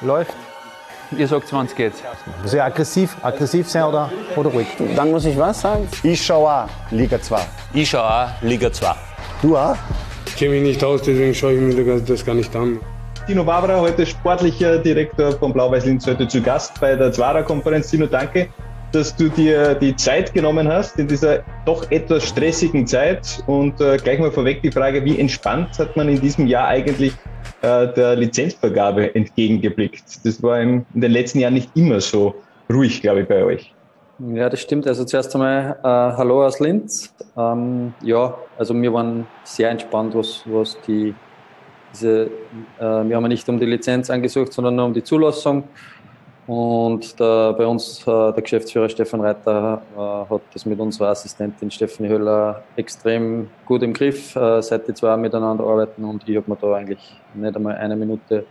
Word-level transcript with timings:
Läuft. 0.00 0.34
Ihr 1.16 1.26
sagt, 1.26 1.52
wann 1.52 1.66
es 1.66 1.74
geht. 1.74 1.92
Muss 2.42 2.54
ich 2.54 2.62
aggressiv, 2.62 3.16
aggressiv 3.20 3.68
sein 3.68 3.84
oder, 3.84 4.10
oder 4.36 4.50
ruhig? 4.50 4.68
Dann 4.94 5.10
muss 5.10 5.24
ich 5.24 5.36
was 5.36 5.60
sagen? 5.60 5.88
Ich 6.04 6.24
schaue 6.24 6.48
auch 6.48 6.68
Liga 6.92 7.20
2. 7.20 7.40
Ich 7.74 7.90
schaue 7.90 8.04
auch 8.04 8.28
Liga 8.42 8.72
2. 8.72 8.94
Du 9.42 9.56
auch? 9.56 9.76
Ich 10.26 10.36
kenne 10.36 10.52
mich 10.52 10.62
nicht 10.62 10.84
aus, 10.84 11.02
deswegen 11.02 11.34
schaue 11.34 11.54
ich 11.54 11.60
mir 11.60 12.00
das 12.00 12.24
gar 12.24 12.34
nicht 12.34 12.54
an. 12.54 12.78
Tino 13.26 13.44
Barbara, 13.44 13.80
heute 13.80 14.06
sportlicher 14.06 14.78
Direktor 14.78 15.32
von 15.32 15.52
Blau-Weiß-Linz, 15.52 16.06
heute 16.06 16.26
zu 16.28 16.40
Gast 16.40 16.80
bei 16.80 16.94
der 16.94 17.12
Zwarer-Konferenz. 17.12 17.90
Tino, 17.90 18.06
danke, 18.06 18.48
dass 18.92 19.14
du 19.14 19.28
dir 19.28 19.74
die 19.74 19.94
Zeit 19.96 20.32
genommen 20.32 20.68
hast 20.68 20.98
in 20.98 21.08
dieser 21.08 21.42
doch 21.64 21.90
etwas 21.90 22.24
stressigen 22.24 22.86
Zeit. 22.86 23.42
Und 23.46 23.80
äh, 23.80 23.98
gleich 23.98 24.18
mal 24.18 24.30
vorweg 24.30 24.62
die 24.62 24.70
Frage, 24.70 25.04
wie 25.04 25.18
entspannt 25.18 25.78
hat 25.78 25.96
man 25.96 26.08
in 26.08 26.20
diesem 26.20 26.46
Jahr 26.46 26.68
eigentlich 26.68 27.12
äh, 27.62 27.92
der 27.92 28.16
Lizenzvergabe 28.16 29.14
entgegengeblickt? 29.14 30.24
Das 30.24 30.42
war 30.42 30.60
in, 30.60 30.86
den 30.94 31.12
letzten 31.12 31.40
Jahren 31.40 31.54
nicht 31.54 31.70
immer 31.74 32.00
so 32.00 32.34
ruhig, 32.72 33.00
glaube 33.00 33.22
ich, 33.22 33.28
bei 33.28 33.44
euch. 33.44 33.74
Ja, 34.34 34.48
das 34.48 34.60
stimmt. 34.60 34.86
Also 34.86 35.04
zuerst 35.04 35.34
einmal 35.34 35.78
äh, 35.82 35.86
Hallo 35.86 36.44
aus 36.44 36.60
Linz. 36.60 37.14
Ähm, 37.36 37.94
ja, 38.02 38.36
also 38.58 38.74
wir 38.74 38.92
waren 38.92 39.26
sehr 39.44 39.70
entspannt, 39.70 40.14
was, 40.14 40.42
was 40.46 40.78
die 40.86 41.14
diese, 41.92 42.30
äh, 42.78 42.80
wir 42.80 43.16
haben 43.16 43.28
nicht 43.28 43.48
um 43.48 43.58
die 43.58 43.66
Lizenz 43.66 44.10
angesucht, 44.10 44.52
sondern 44.52 44.76
nur 44.76 44.86
um 44.86 44.94
die 44.94 45.02
Zulassung. 45.02 45.64
Und 46.50 47.20
der, 47.20 47.52
bei 47.52 47.64
uns, 47.64 48.00
äh, 48.08 48.32
der 48.32 48.42
Geschäftsführer 48.42 48.88
Stefan 48.88 49.20
Reiter, 49.20 49.82
äh, 49.96 50.34
hat 50.34 50.40
das 50.52 50.66
mit 50.66 50.80
unserer 50.80 51.10
Assistentin 51.10 51.70
Stephanie 51.70 52.08
Höller 52.08 52.64
extrem 52.74 53.48
gut 53.66 53.84
im 53.84 53.92
Griff, 53.92 54.34
äh, 54.34 54.60
seit 54.60 54.88
die 54.88 54.94
zwei 54.94 55.16
miteinander 55.16 55.62
arbeiten. 55.62 56.04
Und 56.04 56.28
ich 56.28 56.36
habe 56.36 56.50
mir 56.50 56.56
da 56.56 56.74
eigentlich 56.74 57.14
nicht 57.34 57.54
einmal 57.54 57.76
eine 57.76 57.94
Minute 57.94 58.44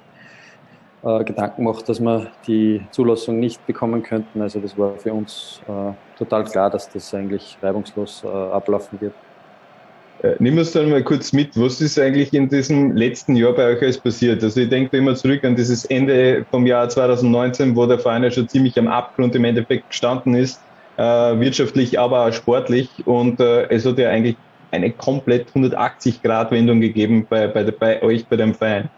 Gedanken 1.01 1.63
gemacht, 1.63 1.87
dass 1.87 2.01
wir 2.01 2.27
die 2.45 2.81
Zulassung 2.91 3.39
nicht 3.39 3.65
bekommen 3.65 4.03
könnten. 4.03 4.41
Also 4.41 4.59
das 4.59 4.77
war 4.77 4.97
für 4.97 5.13
uns 5.13 5.61
total 6.17 6.43
klar, 6.43 6.69
dass 6.69 6.89
das 6.89 7.13
eigentlich 7.13 7.57
reibungslos 7.61 8.25
ablaufen 8.25 8.99
wird. 8.99 9.13
Äh, 10.21 10.35
nimm 10.39 10.57
uns 10.57 10.73
dann 10.73 10.89
mal 10.89 11.03
kurz 11.03 11.31
mit, 11.31 11.57
was 11.57 11.79
ist 11.79 11.97
eigentlich 11.97 12.33
in 12.33 12.49
diesem 12.49 12.95
letzten 12.95 13.35
Jahr 13.35 13.53
bei 13.53 13.65
euch 13.67 13.81
alles 13.81 13.99
passiert? 13.99 14.43
Also 14.43 14.59
ich 14.59 14.69
denke 14.69 14.97
immer 14.97 15.15
zurück 15.15 15.43
an 15.45 15.55
dieses 15.55 15.85
Ende 15.85 16.45
vom 16.51 16.65
Jahr 16.65 16.89
2019, 16.89 17.75
wo 17.75 17.85
der 17.85 17.99
Verein 17.99 18.23
ja 18.23 18.31
schon 18.31 18.49
ziemlich 18.49 18.77
am 18.77 18.87
Abgrund 18.87 19.35
im 19.35 19.45
Endeffekt 19.45 19.89
gestanden 19.89 20.35
ist, 20.35 20.59
äh, 20.97 21.01
wirtschaftlich, 21.01 21.97
aber 21.97 22.27
auch 22.27 22.33
sportlich. 22.33 22.89
Und 23.05 23.39
äh, 23.39 23.69
es 23.69 23.85
hat 23.85 23.97
ja 23.97 24.09
eigentlich 24.09 24.35
eine 24.71 24.91
komplett 24.91 25.51
180-Grad-Wendung 25.51 26.81
gegeben 26.81 27.25
bei, 27.29 27.47
bei, 27.47 27.63
bei 27.63 28.01
euch, 28.03 28.27
bei 28.27 28.35
dem 28.35 28.53
Verein. 28.53 28.89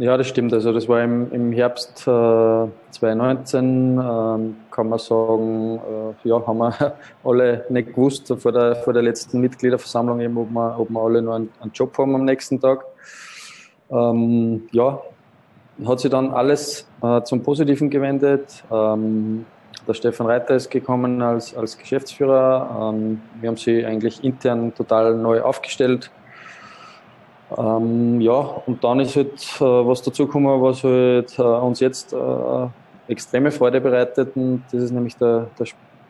Ja, 0.00 0.16
das 0.16 0.28
stimmt. 0.28 0.54
Also 0.54 0.72
das 0.72 0.88
war 0.88 1.04
im, 1.04 1.30
im 1.30 1.52
Herbst 1.52 2.06
äh, 2.06 2.66
2019, 2.90 3.98
ähm, 3.98 4.56
kann 4.70 4.88
man 4.88 4.98
sagen, 4.98 5.78
äh, 6.24 6.26
ja, 6.26 6.46
haben 6.46 6.56
wir 6.56 6.96
alle 7.24 7.66
nicht 7.68 7.90
gewusst 7.90 8.34
vor 8.38 8.50
der, 8.50 8.76
vor 8.76 8.94
der 8.94 9.02
letzten 9.02 9.42
Mitgliederversammlung, 9.42 10.20
eben, 10.20 10.38
ob, 10.38 10.48
wir, 10.52 10.78
ob 10.78 10.88
wir 10.88 11.02
alle 11.02 11.20
noch 11.20 11.34
einen, 11.34 11.50
einen 11.60 11.72
Job 11.72 11.98
haben 11.98 12.14
am 12.14 12.24
nächsten 12.24 12.58
Tag. 12.58 12.82
Ähm, 13.90 14.62
ja, 14.72 15.02
hat 15.84 16.00
sich 16.00 16.10
dann 16.10 16.30
alles 16.30 16.86
äh, 17.02 17.20
zum 17.24 17.42
Positiven 17.42 17.90
gewendet. 17.90 18.64
Ähm, 18.72 19.44
der 19.86 19.92
Stefan 19.92 20.28
Reiter 20.28 20.54
ist 20.56 20.70
gekommen 20.70 21.20
als, 21.20 21.54
als 21.54 21.76
Geschäftsführer. 21.76 22.94
Ähm, 22.94 23.20
wir 23.38 23.50
haben 23.50 23.58
sie 23.58 23.84
eigentlich 23.84 24.24
intern 24.24 24.74
total 24.74 25.14
neu 25.14 25.42
aufgestellt 25.42 26.10
ähm, 27.56 28.20
ja, 28.20 28.38
und 28.66 28.84
dann 28.84 29.00
ist 29.00 29.16
halt 29.16 29.40
äh, 29.60 29.64
was 29.64 30.02
dazugekommen, 30.02 30.62
was 30.62 30.84
halt 30.84 31.38
äh, 31.38 31.42
uns 31.42 31.80
jetzt 31.80 32.12
äh, 32.12 32.66
extreme 33.08 33.50
Freude 33.50 33.80
bereitet. 33.80 34.36
Und 34.36 34.64
das 34.70 34.82
ist 34.82 34.92
nämlich 34.92 35.16
der, 35.16 35.48
der, 35.58 35.66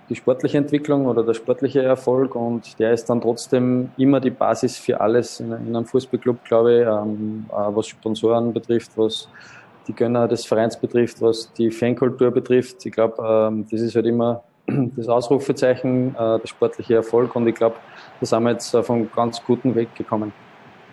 die 0.08 0.16
sportliche 0.16 0.58
Entwicklung 0.58 1.06
oder 1.06 1.22
der 1.22 1.34
sportliche 1.34 1.82
Erfolg. 1.82 2.34
Und 2.34 2.78
der 2.78 2.92
ist 2.92 3.06
dann 3.06 3.22
trotzdem 3.22 3.90
immer 3.96 4.20
die 4.20 4.30
Basis 4.30 4.76
für 4.76 5.00
alles 5.00 5.40
in, 5.40 5.52
in 5.52 5.74
einem 5.74 5.86
Fußballclub, 5.86 6.44
glaube 6.44 6.80
ich, 6.80 6.86
ähm, 6.86 7.46
äh, 7.50 7.54
was 7.74 7.88
Sponsoren 7.88 8.52
betrifft, 8.52 8.92
was 8.96 9.28
die 9.86 9.94
Gönner 9.94 10.28
des 10.28 10.44
Vereins 10.44 10.76
betrifft, 10.78 11.22
was 11.22 11.50
die 11.54 11.70
Fankultur 11.70 12.30
betrifft. 12.30 12.84
Ich 12.84 12.92
glaube, 12.92 13.16
ähm, 13.26 13.66
das 13.70 13.80
ist 13.80 13.96
halt 13.96 14.04
immer 14.04 14.42
das 14.66 15.08
Ausrufezeichen, 15.08 16.14
äh, 16.14 16.38
der 16.38 16.46
sportliche 16.46 16.96
Erfolg. 16.96 17.34
Und 17.34 17.46
ich 17.48 17.54
glaube, 17.54 17.76
da 18.20 18.26
sind 18.26 18.42
wir 18.42 18.50
jetzt 18.50 18.74
auf 18.74 18.90
einen 18.90 19.10
ganz 19.16 19.42
guten 19.42 19.74
Weg 19.74 19.94
gekommen 19.94 20.34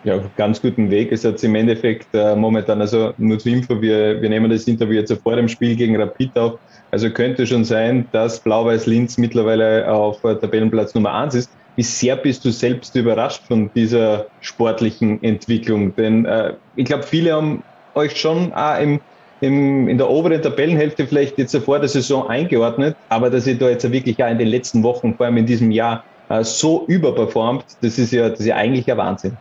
ja, 0.04 0.20
ganz 0.36 0.62
guten 0.62 0.90
Weg. 0.90 1.12
Es 1.12 1.24
hat 1.24 1.42
im 1.42 1.54
Endeffekt 1.54 2.08
äh, 2.14 2.36
momentan, 2.36 2.80
also 2.80 3.12
nur 3.18 3.38
zur 3.38 3.52
Info, 3.52 3.80
wir, 3.80 4.20
wir 4.20 4.28
nehmen 4.28 4.50
das 4.50 4.66
Interview 4.66 4.94
jetzt 4.94 5.12
vor 5.22 5.36
dem 5.36 5.48
Spiel 5.48 5.76
gegen 5.76 6.00
Rapid 6.00 6.38
auf. 6.38 6.58
Also 6.90 7.10
könnte 7.10 7.46
schon 7.46 7.64
sein, 7.64 8.06
dass 8.12 8.40
Blau-Weiß-Linz 8.40 9.18
mittlerweile 9.18 9.92
auf 9.92 10.22
äh, 10.24 10.36
Tabellenplatz 10.36 10.94
Nummer 10.94 11.14
eins 11.14 11.34
ist. 11.34 11.50
Wie 11.76 11.82
sehr 11.82 12.16
bist 12.16 12.44
du 12.44 12.50
selbst 12.50 12.94
überrascht 12.96 13.42
von 13.46 13.70
dieser 13.74 14.26
sportlichen 14.40 15.22
Entwicklung? 15.22 15.94
Denn 15.94 16.24
äh, 16.24 16.54
ich 16.76 16.86
glaube, 16.86 17.02
viele 17.02 17.34
haben 17.34 17.62
euch 17.94 18.16
schon 18.16 18.52
auch 18.52 18.80
im, 18.80 19.00
im, 19.40 19.88
in 19.88 19.98
der 19.98 20.08
oberen 20.08 20.40
Tabellenhälfte 20.40 21.06
vielleicht 21.06 21.38
jetzt 21.38 21.56
vor 21.56 21.78
der 21.78 21.88
Saison 21.88 22.28
eingeordnet, 22.28 22.96
aber 23.08 23.30
dass 23.30 23.46
ihr 23.46 23.58
da 23.58 23.68
jetzt 23.68 23.90
wirklich 23.90 24.22
auch 24.22 24.30
in 24.30 24.38
den 24.38 24.48
letzten 24.48 24.82
Wochen, 24.82 25.14
vor 25.14 25.26
allem 25.26 25.36
in 25.36 25.46
diesem 25.46 25.70
Jahr, 25.70 26.04
äh, 26.28 26.42
so 26.42 26.84
überperformt, 26.86 27.64
das 27.80 27.98
ist 27.98 28.12
ja, 28.12 28.28
das 28.28 28.40
ist 28.40 28.46
ja 28.46 28.56
eigentlich 28.56 28.90
ein 28.90 28.98
Wahnsinn. 28.98 29.36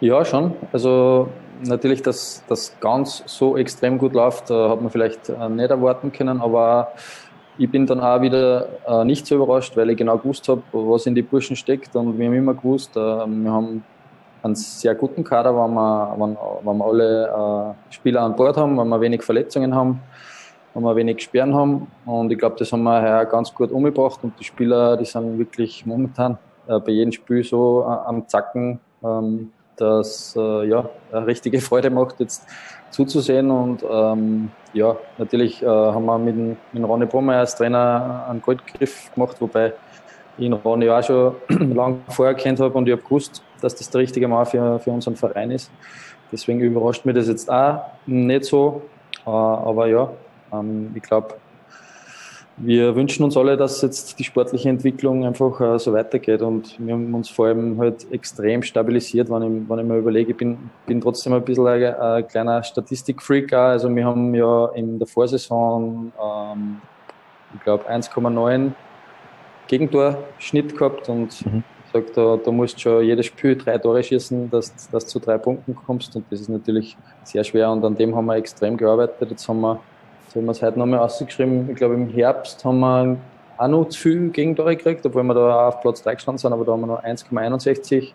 Ja, 0.00 0.24
schon. 0.24 0.54
Also 0.72 1.28
natürlich, 1.62 2.02
dass 2.02 2.42
das 2.48 2.76
ganz 2.80 3.22
so 3.26 3.56
extrem 3.56 3.98
gut 3.98 4.12
läuft, 4.12 4.50
äh, 4.50 4.68
hat 4.68 4.80
man 4.80 4.90
vielleicht 4.90 5.28
äh, 5.28 5.48
nicht 5.48 5.70
erwarten 5.70 6.12
können, 6.12 6.40
aber 6.40 6.92
ich 7.58 7.70
bin 7.70 7.86
dann 7.86 8.00
auch 8.00 8.20
wieder 8.20 8.68
äh, 8.86 9.04
nicht 9.04 9.26
so 9.26 9.36
überrascht, 9.36 9.76
weil 9.76 9.90
ich 9.90 9.96
genau 9.96 10.18
gewusst 10.18 10.48
habe, 10.48 10.62
was 10.72 11.06
in 11.06 11.14
die 11.14 11.22
Burschen 11.22 11.54
steckt 11.54 11.94
und 11.94 12.18
wir 12.18 12.26
haben 12.26 12.34
immer 12.34 12.54
gewusst, 12.54 12.96
wir 12.96 13.02
haben 13.52 13.84
einen 14.42 14.54
sehr 14.56 14.96
guten 14.96 15.22
Kader, 15.22 15.54
wenn 15.54 15.72
wir, 15.72 16.16
wenn, 16.18 16.36
wenn 16.64 16.76
wir 16.76 16.84
alle 16.84 17.74
Spieler 17.90 18.22
an 18.22 18.34
Bord 18.34 18.56
haben, 18.56 18.76
wenn 18.76 18.88
wir 18.88 19.00
wenig 19.00 19.22
Verletzungen 19.22 19.74
haben, 19.74 20.00
wenn 20.74 20.82
wir 20.82 20.96
wenig 20.96 21.22
Sperren 21.22 21.54
haben 21.54 21.86
und 22.04 22.32
ich 22.32 22.38
glaube, 22.38 22.56
das 22.58 22.72
haben 22.72 22.82
wir 22.82 23.00
heuer 23.00 23.24
ganz 23.26 23.54
gut 23.54 23.70
umgebracht 23.70 24.18
und 24.22 24.38
die 24.40 24.44
Spieler, 24.44 24.96
die 24.96 25.04
sind 25.04 25.38
wirklich 25.38 25.86
momentan 25.86 26.36
bei 26.66 26.90
jedem 26.90 27.12
Spiel 27.12 27.44
so 27.44 27.84
am 27.84 28.26
Zacken, 28.26 28.80
ähm, 29.04 29.52
das 29.76 30.34
äh, 30.36 30.68
ja, 30.68 30.88
eine 31.12 31.26
richtige 31.26 31.60
Freude 31.60 31.90
macht, 31.90 32.20
jetzt 32.20 32.46
zuzusehen. 32.90 33.50
Und 33.50 33.84
ähm, 33.88 34.50
ja, 34.72 34.96
natürlich 35.18 35.62
äh, 35.62 35.66
haben 35.66 36.04
wir 36.04 36.18
mit, 36.18 36.36
dem, 36.36 36.56
mit 36.72 36.84
Ronny 36.84 37.06
Brummer 37.06 37.34
als 37.36 37.56
Trainer 37.56 38.26
einen 38.28 38.42
Goldgriff 38.42 39.12
gemacht, 39.14 39.36
wobei 39.40 39.72
ich 40.38 40.44
ihn 40.44 40.52
Ronny 40.52 40.88
auch 40.88 41.02
schon 41.02 41.34
lange 41.74 41.98
vorher 42.08 42.34
kennt 42.34 42.60
habe 42.60 42.76
und 42.76 42.86
ich 42.86 42.92
habe 42.92 43.02
gewusst, 43.02 43.42
dass 43.60 43.74
das 43.74 43.90
der 43.90 44.00
richtige 44.00 44.28
Mann 44.28 44.46
für, 44.46 44.78
für 44.78 44.90
unseren 44.90 45.16
Verein 45.16 45.50
ist. 45.50 45.70
Deswegen 46.32 46.60
überrascht 46.60 47.04
mich 47.04 47.14
das 47.14 47.28
jetzt 47.28 47.50
auch 47.50 47.84
nicht 48.06 48.44
so. 48.44 48.82
Äh, 49.26 49.30
aber 49.30 49.86
ja, 49.86 50.10
ähm, 50.52 50.92
ich 50.94 51.02
glaube, 51.02 51.34
wir 52.56 52.94
wünschen 52.94 53.24
uns 53.24 53.36
alle, 53.36 53.56
dass 53.56 53.82
jetzt 53.82 54.18
die 54.18 54.24
sportliche 54.24 54.68
Entwicklung 54.68 55.24
einfach 55.24 55.60
äh, 55.60 55.78
so 55.78 55.92
weitergeht 55.92 56.40
und 56.40 56.76
wir 56.78 56.94
haben 56.94 57.12
uns 57.12 57.28
vor 57.28 57.46
allem 57.46 57.80
halt 57.80 58.06
extrem 58.12 58.62
stabilisiert, 58.62 59.28
wenn 59.28 59.42
ich, 59.42 59.68
wenn 59.68 59.78
ich 59.80 59.84
mir 59.84 59.98
überlege, 59.98 60.30
ich 60.30 60.36
bin, 60.36 60.70
bin 60.86 61.00
trotzdem 61.00 61.32
ein 61.32 61.44
bisschen 61.44 61.66
ein, 61.66 61.82
ein 61.94 62.28
kleiner 62.28 62.62
Statistikfreak. 62.62 63.52
Also 63.52 63.92
wir 63.94 64.04
haben 64.04 64.34
ja 64.34 64.66
in 64.68 64.98
der 64.98 65.08
Vorsaison, 65.08 66.12
ähm, 66.22 66.80
ich 67.54 67.60
glaube, 67.62 67.90
1,9 67.90 68.70
Gegentorschnitt 69.66 70.76
gehabt 70.78 71.08
und 71.08 71.44
mhm. 71.46 71.64
sag, 71.92 72.12
da, 72.12 72.36
da 72.36 72.50
musst 72.52 72.76
du 72.76 72.80
schon 72.80 73.04
jedes 73.04 73.26
Spiel 73.26 73.56
drei 73.56 73.78
Tore 73.78 74.04
schießen, 74.04 74.48
dass, 74.50 74.72
dass 74.90 75.04
du 75.06 75.10
zu 75.10 75.18
drei 75.18 75.38
Punkten 75.38 75.74
kommst 75.74 76.14
und 76.14 76.24
das 76.30 76.42
ist 76.42 76.48
natürlich 76.48 76.96
sehr 77.24 77.42
schwer 77.42 77.72
und 77.72 77.84
an 77.84 77.96
dem 77.96 78.14
haben 78.14 78.26
wir 78.26 78.36
extrem 78.36 78.76
gearbeitet. 78.76 79.28
Jetzt 79.30 79.48
haben 79.48 79.60
wir 79.60 79.80
so 80.34 80.40
haben 80.40 80.46
wir 80.46 80.52
es 80.52 80.62
heute 80.62 80.78
nochmal 80.80 80.98
ausgeschrieben. 80.98 81.70
Ich 81.70 81.76
glaube, 81.76 81.94
im 81.94 82.08
Herbst 82.08 82.64
haben 82.64 82.80
wir 82.80 83.16
auch 83.56 83.68
noch 83.68 83.88
zu 83.88 84.00
viel 84.00 84.30
Gegentore 84.30 84.76
gekriegt, 84.76 85.06
obwohl 85.06 85.22
wir 85.22 85.34
da 85.34 85.68
auf 85.68 85.80
Platz 85.80 86.02
3 86.02 86.14
gestanden 86.14 86.38
sind, 86.38 86.52
aber 86.52 86.64
da 86.64 86.72
haben 86.72 86.80
wir 86.80 86.88
noch 86.88 87.04
1,61 87.04 88.12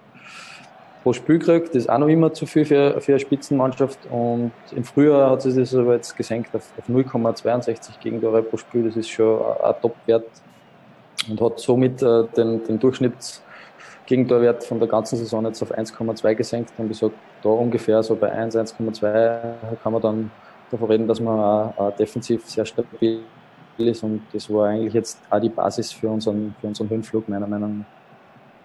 pro 1.02 1.14
Spiel 1.14 1.40
gekriegt. 1.40 1.70
Das 1.70 1.84
ist 1.84 1.90
auch 1.90 1.98
noch 1.98 2.10
immer 2.10 2.34
zu 2.34 2.46
viel 2.46 2.66
für, 2.66 3.00
für 3.00 3.14
eine 3.14 3.20
Spitzenmannschaft. 3.20 4.00
Und 4.12 4.52
im 4.76 4.84
Frühjahr 4.84 5.32
hat 5.32 5.44
sich 5.44 5.56
das 5.56 5.74
aber 5.74 5.94
jetzt 5.94 6.18
gesenkt 6.18 6.54
auf, 6.54 6.70
auf 6.78 6.90
0,62 6.90 8.00
Gegentore 8.02 8.44
pro 8.44 8.58
Spiel. 8.58 8.84
Das 8.84 8.98
ist 8.98 9.10
schon 9.10 9.42
ein, 9.64 9.76
Top-Wert 9.82 10.28
und 11.30 11.40
hat 11.40 11.58
somit 11.60 12.02
äh, 12.02 12.26
den, 12.36 12.66
den 12.66 12.80
Durchschnittsgegentorwert 12.80 14.66
von 14.66 14.80
der 14.80 14.90
ganzen 14.90 15.16
Saison 15.16 15.46
jetzt 15.46 15.64
auf 15.64 15.74
1,2 15.74 16.36
gesenkt. 16.36 16.74
Und 16.78 16.94
sage, 16.94 17.14
da 17.44 17.48
ungefähr 17.48 18.04
so 18.04 18.14
bei 18.18 18.30
1, 18.30 18.58
1,2 18.58 19.40
kann 19.82 19.94
man 19.94 20.02
dann 20.02 20.32
davon 20.72 20.90
reden, 20.90 21.08
dass 21.08 21.20
man 21.20 21.40
auch, 21.40 21.96
defensiv 21.98 22.46
sehr 22.46 22.66
stabil 22.66 23.22
ist 23.78 24.04
und 24.04 24.22
das 24.34 24.50
war 24.50 24.68
eigentlich 24.68 24.94
jetzt 24.94 25.20
auch 25.30 25.40
die 25.40 25.50
Basis 25.50 25.92
für 25.92 26.10
unseren, 26.10 26.54
für 26.60 26.68
unseren 26.68 26.90
Höhenflug, 26.90 27.30
meiner 27.30 27.48
Meinung 27.48 27.80
nach. 27.80 27.86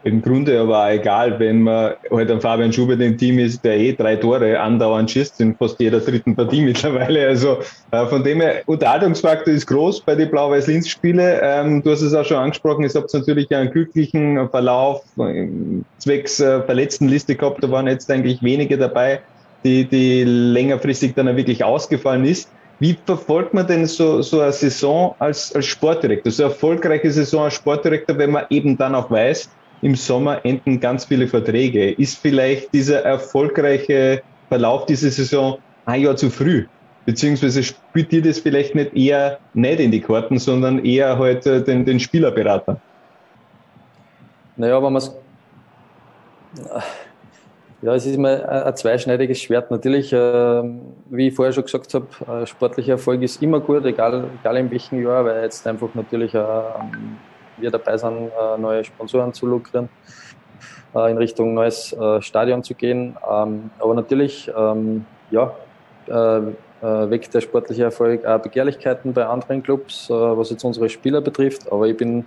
im 0.03 0.21
Grunde 0.21 0.61
aber 0.61 0.85
auch 0.85 0.91
egal, 0.91 1.39
wenn 1.39 1.62
man 1.62 1.95
halt 2.11 2.31
ein 2.31 2.41
Fabian 2.41 2.73
Schubert 2.73 3.01
im 3.01 3.17
Team 3.17 3.39
ist, 3.39 3.65
der 3.65 3.79
eh 3.79 3.93
drei 3.93 4.17
Tore 4.17 4.59
andauernd 4.61 5.11
schießt 5.11 5.41
in 5.41 5.55
fast 5.55 5.81
jeder 5.81 6.01
dritten 6.01 6.35
Partie 6.35 6.62
mittlerweile. 6.65 7.29
Also 7.29 7.59
äh, 7.91 8.07
von 8.07 8.23
dem 8.25 8.41
her, 8.41 8.62
Unterhaltungsfaktor 8.67 9.55
ist 9.55 9.67
groß 9.67 10.03
bei 10.03 10.15
den 10.15 10.31
Blau-Weiß-Linz-Spiele. 10.31 11.41
Ähm, 11.43 11.83
du 11.83 11.91
hast 11.91 12.03
es 12.03 12.12
auch 12.12 12.25
schon 12.25 12.39
angesprochen, 12.39 12.85
es 12.85 12.95
habt 12.95 13.15
natürlich 13.15 13.55
einen 13.55 13.71
glücklichen 13.71 14.49
Verlauf 14.50 15.05
äh, 15.19 15.49
zwecks 15.99 16.41
äh, 16.41 16.61
Verletztenliste 16.62 17.37
gehabt. 17.37 17.62
Da 17.62 17.71
waren 17.71 17.87
jetzt 17.87 18.11
eigentlich 18.11 18.43
wenige 18.43 18.77
dabei, 18.77 19.21
die, 19.64 19.84
die 19.84 20.25
längerfristig 20.25 21.14
dann 21.14 21.34
wirklich 21.37 21.64
ausgefallen 21.64 22.25
ist. 22.25 22.50
Wie 22.81 22.96
verfolgt 23.06 23.55
man 23.55 23.66
denn 23.66 23.87
so, 23.87 24.20
so 24.20 24.40
eine 24.40 24.52
Saison 24.52 25.14
als, 25.19 25.55
als 25.55 25.66
Sportdirektor, 25.66 26.31
so 26.31 26.44
eine 26.44 26.52
erfolgreiche 26.52 27.11
Saison 27.11 27.44
als 27.44 27.55
Sportdirektor, 27.55 28.19
wenn 28.19 28.31
man 28.31 28.44
eben 28.50 28.76
dann 28.76 28.94
auch 28.94 29.11
weiß, 29.11 29.49
im 29.82 29.94
Sommer 29.94 30.44
enden 30.44 30.81
ganz 30.81 31.05
viele 31.05 31.28
Verträge. 31.28 31.93
Ist 31.93 32.19
vielleicht 32.19 32.72
dieser 32.72 33.02
erfolgreiche 33.02 34.22
Verlauf 34.49 34.87
dieser 34.87 35.11
Saison 35.11 35.58
ein 35.84 36.00
Jahr 36.02 36.16
zu 36.16 36.31
früh? 36.31 36.66
Beziehungsweise 37.06 37.62
spielt 37.62 38.11
dir 38.11 38.22
das 38.22 38.38
vielleicht 38.38 38.75
nicht 38.75 38.96
eher 38.96 39.38
nicht 39.52 39.81
in 39.81 39.90
die 39.90 40.00
Karten, 40.00 40.38
sondern 40.38 40.84
eher 40.84 41.19
heute 41.19 41.52
halt 41.52 41.69
den, 41.69 41.84
den 41.84 42.00
Spielerberater? 42.00 42.81
Naja, 44.56 44.82
wenn 44.82 44.93
man 44.93 44.96
es. 44.96 45.14
Ja, 47.85 47.95
es 47.95 48.07
ist 48.07 48.15
immer 48.15 48.49
ein 48.49 48.75
zweischneidiges 48.75 49.43
Schwert. 49.43 49.71
Natürlich, 49.71 50.11
äh, 50.11 50.17
wie 51.11 51.29
ich 51.29 51.35
vorher 51.35 51.53
schon 51.53 51.65
gesagt 51.65 51.93
habe, 51.93 52.07
äh, 52.27 52.47
sportlicher 52.47 52.93
Erfolg 52.93 53.21
ist 53.21 53.43
immer 53.43 53.61
gut, 53.61 53.85
egal, 53.85 54.25
egal 54.41 54.57
in 54.57 54.71
welchem 54.71 55.03
Jahr, 55.03 55.23
weil 55.27 55.43
jetzt 55.43 55.67
einfach 55.67 55.91
natürlich 55.93 56.33
äh, 56.33 56.43
wir 57.59 57.71
dabei 57.71 57.99
sind, 57.99 58.31
neue 58.57 58.85
Sponsoren 58.85 59.35
zu 59.35 59.47
lukrieren, 59.47 59.91
in 60.95 61.19
Richtung 61.19 61.53
neues 61.53 61.95
Stadion 62.21 62.65
zu 62.65 62.75
gehen. 62.75 63.19
Ähm, 63.31 63.71
aber 63.79 63.95
natürlich, 63.95 64.51
ähm, 64.57 65.05
ja, 65.31 65.53
weckt 66.81 67.35
der 67.35 67.43
sportliche 67.43 67.85
Erfolg 67.85 68.25
auch 68.25 68.41
Begehrlichkeiten 68.41 69.13
bei 69.13 69.27
anderen 69.27 69.63
Clubs, 69.63 70.09
was 70.09 70.51
jetzt 70.51 70.65
unsere 70.65 70.89
Spieler 70.89 71.21
betrifft. 71.21 71.71
Aber 71.71 71.87
ich 71.87 71.97
bin 71.97 72.25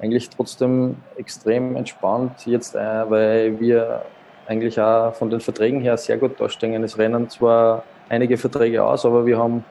eigentlich 0.00 0.30
trotzdem 0.30 0.96
extrem 1.16 1.76
entspannt 1.76 2.46
jetzt, 2.46 2.74
weil 2.74 3.60
wir 3.60 4.02
eigentlich 4.52 4.80
auch 4.80 5.14
von 5.14 5.30
den 5.30 5.40
Verträgen 5.40 5.80
her 5.80 5.96
sehr 5.96 6.18
gut 6.18 6.40
dastehen. 6.40 6.84
Es 6.84 6.98
rennen 6.98 7.28
zwar 7.28 7.82
einige 8.08 8.36
Verträge 8.36 8.84
aus, 8.84 9.04
aber 9.04 9.26
wir 9.26 9.38
haben 9.38 9.64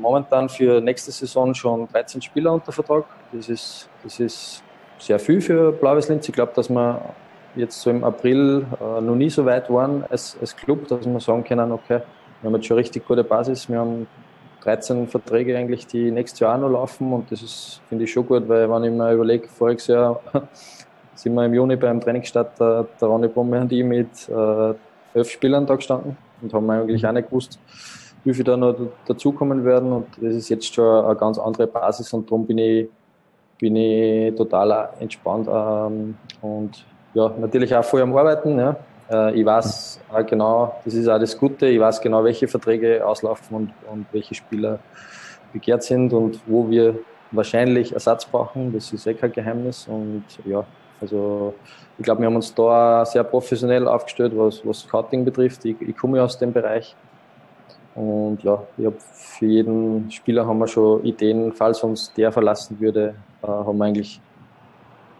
momentan 0.00 0.48
für 0.48 0.80
nächste 0.80 1.10
Saison 1.10 1.54
schon 1.54 1.88
13 1.88 2.22
Spieler 2.22 2.52
unter 2.52 2.72
Vertrag. 2.72 3.04
Das 3.32 3.48
ist, 3.48 3.88
das 4.04 4.20
ist 4.20 4.62
sehr 4.98 5.18
viel 5.18 5.40
für 5.40 5.72
Blaues 5.72 6.08
Linz. 6.08 6.28
Ich 6.28 6.34
glaube, 6.34 6.52
dass 6.54 6.68
wir 6.68 7.00
jetzt 7.56 7.80
so 7.80 7.90
im 7.90 8.04
April 8.04 8.66
äh, 8.80 9.00
noch 9.00 9.14
nie 9.14 9.30
so 9.30 9.44
weit 9.44 9.70
waren 9.70 10.04
als, 10.10 10.36
als 10.40 10.56
Club, 10.56 10.86
dass 10.88 11.04
wir 11.06 11.20
sagen 11.20 11.44
können, 11.44 11.72
okay, 11.72 12.00
wir 12.40 12.48
haben 12.48 12.54
jetzt 12.54 12.66
schon 12.66 12.76
richtig 12.76 13.06
gute 13.06 13.24
Basis. 13.24 13.68
Wir 13.68 13.78
haben 13.78 14.06
13 14.62 15.08
Verträge 15.08 15.56
eigentlich, 15.56 15.86
die 15.86 16.10
nächstes 16.10 16.40
Jahr 16.40 16.58
noch 16.58 16.68
laufen 16.68 17.12
und 17.12 17.30
das 17.30 17.42
ist, 17.42 17.80
finde 17.88 18.04
ich 18.04 18.12
schon 18.12 18.26
gut, 18.26 18.48
weil 18.48 18.70
wenn 18.70 18.84
ich 18.84 18.92
mir 18.92 19.12
überlege, 19.12 19.48
voriges 19.48 19.86
Jahr 19.86 20.20
sind 21.18 21.34
wir 21.34 21.44
im 21.44 21.54
Juni 21.54 21.76
beim 21.76 22.00
Trainingsstart 22.00 22.60
der, 22.60 22.86
der 23.00 23.08
Ronny 23.08 23.28
Bombe 23.28 23.60
und 23.60 23.72
ich 23.72 23.84
mit 23.84 24.28
äh, 24.28 24.74
elf 25.14 25.30
Spielern 25.30 25.66
da 25.66 25.74
gestanden 25.74 26.16
und 26.40 26.54
haben 26.54 26.70
eigentlich 26.70 27.04
auch 27.04 27.12
nicht 27.12 27.28
gewusst, 27.28 27.58
wie 28.24 28.32
viele 28.32 28.52
da 28.52 28.56
noch 28.56 28.76
dazukommen 29.06 29.64
werden. 29.64 29.92
Und 29.92 30.06
das 30.20 30.36
ist 30.36 30.48
jetzt 30.48 30.72
schon 30.72 31.04
eine 31.04 31.16
ganz 31.16 31.38
andere 31.38 31.66
Basis 31.66 32.12
und 32.12 32.30
darum 32.30 32.46
bin 32.46 32.58
ich, 32.58 32.88
bin 33.58 33.74
ich 33.74 34.34
total 34.36 34.90
entspannt. 35.00 35.48
Ähm, 35.50 36.16
und 36.40 36.86
ja, 37.14 37.32
natürlich 37.36 37.74
auch 37.74 37.84
voll 37.84 38.02
am 38.02 38.16
Arbeiten. 38.16 38.56
Ja. 38.56 38.76
Äh, 39.10 39.40
ich 39.40 39.44
weiß 39.44 40.00
auch 40.12 40.24
genau, 40.24 40.80
das 40.84 40.94
ist 40.94 41.08
auch 41.08 41.18
das 41.18 41.36
Gute, 41.36 41.66
ich 41.66 41.80
weiß 41.80 42.00
genau, 42.00 42.22
welche 42.22 42.46
Verträge 42.46 43.04
auslaufen 43.04 43.56
und, 43.56 43.72
und 43.90 44.06
welche 44.12 44.36
Spieler 44.36 44.78
begehrt 45.52 45.82
sind 45.82 46.12
und 46.12 46.38
wo 46.46 46.70
wir 46.70 46.94
wahrscheinlich 47.32 47.92
Ersatz 47.92 48.24
brauchen. 48.24 48.72
Das 48.72 48.92
ist 48.92 49.04
eh 49.08 49.14
kein 49.14 49.32
Geheimnis. 49.32 49.88
Und 49.88 50.24
ja, 50.44 50.64
also 51.00 51.54
ich 51.98 52.04
glaube, 52.04 52.20
wir 52.20 52.26
haben 52.26 52.36
uns 52.36 52.54
da 52.54 53.04
sehr 53.04 53.24
professionell 53.24 53.88
aufgestellt, 53.88 54.32
was, 54.36 54.64
was 54.64 54.80
Scouting 54.80 55.24
betrifft. 55.24 55.64
Ich, 55.64 55.80
ich 55.80 55.96
komme 55.96 56.18
ja 56.18 56.24
aus 56.24 56.38
dem 56.38 56.52
Bereich. 56.52 56.94
Und 57.94 58.42
ja, 58.44 58.62
ich 58.76 58.86
hab 58.86 58.94
für 59.00 59.46
jeden 59.46 60.10
Spieler 60.10 60.46
haben 60.46 60.58
wir 60.58 60.68
schon 60.68 61.04
Ideen, 61.04 61.52
falls 61.52 61.82
uns 61.82 62.12
der 62.14 62.30
verlassen 62.30 62.78
würde, 62.78 63.14
äh, 63.42 63.46
haben 63.46 63.78
wir 63.78 63.84
eigentlich, 63.84 64.20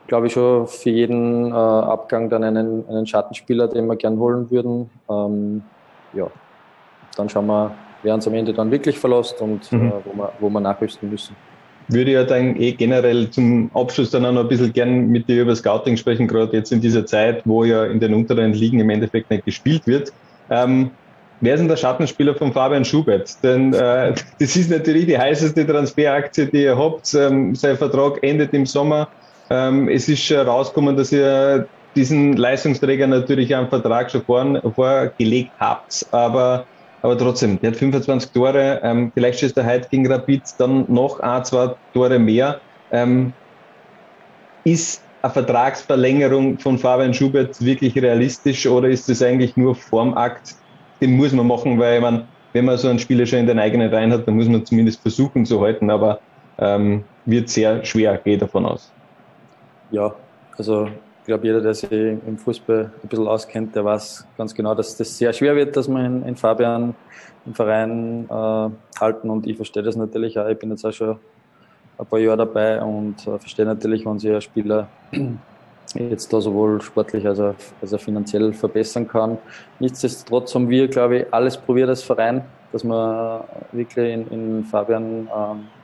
glaube 0.07 0.29
ich, 0.29 0.33
schon 0.33 0.69
für 0.69 0.91
jeden 0.91 1.51
äh, 1.51 1.55
Abgang 1.55 2.31
dann 2.31 2.45
einen, 2.45 2.89
einen 2.89 3.07
Schattenspieler, 3.07 3.67
den 3.67 3.87
wir 3.87 3.97
gern 3.97 4.19
holen 4.19 4.49
würden. 4.51 4.91
Ähm, 5.11 5.63
ja, 6.13 6.29
dann 7.17 7.29
schauen 7.29 7.47
wir, 7.47 7.73
wer 8.05 8.15
uns 8.15 8.29
am 8.29 8.35
Ende 8.35 8.53
dann 8.53 8.71
wirklich 8.71 8.97
verlässt 8.97 9.41
und 9.41 9.73
mhm. 9.73 9.89
äh, 9.89 9.93
wo, 10.05 10.17
wir, 10.17 10.33
wo 10.39 10.49
wir 10.49 10.61
nachrüsten 10.61 11.11
müssen 11.11 11.35
würde 11.89 12.13
ja 12.13 12.25
dann 12.25 12.61
eh 12.61 12.73
generell 12.73 13.31
zum 13.31 13.71
Abschluss 13.75 14.11
dann 14.11 14.25
auch 14.27 14.33
noch 14.33 14.43
ein 14.43 14.49
bisschen 14.49 14.73
gern 14.73 15.09
mit 15.09 15.29
dir 15.29 15.43
über 15.43 15.57
Scouting 15.57 15.97
sprechen, 15.97 16.29
gerade 16.29 16.57
jetzt 16.57 16.71
in 16.71 16.81
dieser 16.81 17.07
Zeit, 17.07 17.43
wo 17.45 17.65
ja 17.65 17.85
in 17.85 17.99
den 17.99 18.15
unteren 18.15 18.53
Ligen 18.53 18.81
im 18.81 18.91
Endeffekt 18.91 19.31
nicht 19.31 19.45
gespielt 19.45 19.87
wird. 19.87 20.13
Ähm, 20.51 20.91
wer 21.41 21.57
denn 21.57 21.69
der 21.69 21.77
Schattenspieler 21.77 22.35
von 22.35 22.53
Fabian 22.53 22.85
Schubert? 22.85 23.43
Denn 23.43 23.73
äh, 23.73 24.15
das 24.39 24.57
ist 24.57 24.71
natürlich 24.71 25.07
die 25.07 25.19
heißeste 25.19 25.67
Transferaktie, 25.67 26.47
die 26.47 26.65
ihr 26.65 26.79
habt. 26.79 27.15
Ähm, 27.15 27.55
sein 27.55 27.77
Vertrag 27.77 28.23
endet 28.23 28.53
im 28.53 28.67
Sommer. 28.67 29.09
Ähm, 29.51 29.89
es 29.89 30.09
ist 30.09 30.23
schon 30.23 30.47
rausgekommen, 30.47 30.97
dass 30.97 31.11
ihr 31.11 31.67
diesen 31.97 32.37
Leistungsträger 32.37 33.07
natürlich 33.07 33.55
einen 33.55 33.69
Vertrag 33.69 34.11
schon 34.11 34.23
vor, 34.23 34.61
vorgelegt 34.75 35.53
habt, 35.59 36.07
aber 36.11 36.67
aber 37.03 37.17
trotzdem, 37.17 37.61
der 37.61 37.71
hat 37.71 37.77
25 37.77 38.33
Tore, 38.33 38.81
ähm, 38.83 39.13
vielleicht 39.15 39.41
schießt 39.41 39.57
er 39.57 39.67
heute 39.67 39.89
gegen 39.89 40.11
Rapid 40.11 40.43
dann 40.59 40.85
noch 40.93 41.21
ein, 41.21 41.45
zwei 41.45 41.75
Tore 41.93 42.19
mehr. 42.19 42.61
Ähm, 42.91 43.33
ist 44.65 45.03
eine 45.23 45.33
Vertragsverlängerung 45.33 46.59
von 46.59 46.79
Fabian 46.79 47.15
Schubert 47.15 47.61
wirklich 47.61 47.97
realistisch 47.97 48.67
oder 48.67 48.89
ist 48.89 49.09
das 49.09 49.23
eigentlich 49.23 49.57
nur 49.57 49.75
Formakt? 49.75 50.55
Den 51.01 51.17
muss 51.17 51.33
man 51.33 51.47
machen, 51.47 51.79
weil 51.79 52.01
man, 52.01 52.27
wenn 52.53 52.65
man 52.65 52.79
so 52.79 52.89
einen 52.89 52.99
Spieler 52.99 53.27
schon 53.27 53.41
in 53.41 53.47
den 53.47 53.59
eigenen 53.59 53.93
Reihen 53.93 54.13
hat, 54.13 54.27
dann 54.27 54.35
muss 54.35 54.49
man 54.49 54.67
zumindest 54.67 55.03
versuchen 55.03 55.47
zu 55.47 55.61
halten, 55.61 55.91
aber 55.91 56.21
ähm, 56.59 57.05
wird 57.25 57.49
sehr 57.49 57.85
schwer, 57.85 58.19
gehe 58.19 58.39
davon 58.39 58.67
aus. 58.67 58.91
Ja, 59.91 60.15
also 60.57 60.89
glaube, 61.29 61.47
jeder, 61.47 61.61
der 61.61 61.75
sich 61.75 61.93
im 61.93 62.39
Fußball 62.39 62.91
ein 63.03 63.09
bisschen 63.09 63.29
auskennt, 63.29 63.77
der 63.77 63.85
weiß 63.85 64.27
ganz 64.37 64.55
genau, 64.55 64.75
dass 64.75 64.97
das 64.97 65.17
sehr 65.17 65.33
schwer 65.33 65.55
wird, 65.55 65.77
dass 65.77 65.87
man 65.87 66.25
in, 66.25 66.35
Fabian 66.35 66.95
im 67.47 67.55
Verein 67.55 68.25
äh, 68.29 68.71
halten. 68.99 69.31
Und 69.31 69.47
ich 69.47 69.57
verstehe 69.57 69.83
das 69.83 69.95
natürlich 69.95 70.39
auch. 70.39 70.49
Ich 70.49 70.59
bin 70.59 70.71
jetzt 70.71 70.85
auch 70.85 70.93
schon 70.93 71.19
ein 71.99 72.07
paar 72.07 72.19
Jahre 72.19 72.39
dabei 72.39 72.83
und 72.83 73.27
äh, 73.27 73.39
verstehe 73.39 73.67
natürlich, 73.67 74.05
wenn 74.07 74.19
sich 74.19 74.33
ein 74.33 74.41
Spieler 74.41 74.89
jetzt 75.95 76.33
da 76.33 76.41
sowohl 76.41 76.81
sportlich 76.81 77.27
als 77.27 77.41
auch, 77.41 77.55
als 77.83 77.93
auch 77.93 78.01
finanziell 78.01 78.53
verbessern 78.55 79.07
kann. 79.07 79.37
Nichtsdestotrotz 79.81 80.55
haben 80.55 80.69
wir, 80.71 80.89
glaube 80.89 81.19
ich, 81.19 81.27
alles 81.33 81.59
probiert 81.59 81.91
als 81.91 82.03
Verein, 82.03 82.43
dass 82.73 82.85
wir 82.85 83.45
wirklich 83.73 84.15
in, 84.15 84.29
in 84.29 84.65
Fabian 84.65 85.05
ähm, 85.05 85.29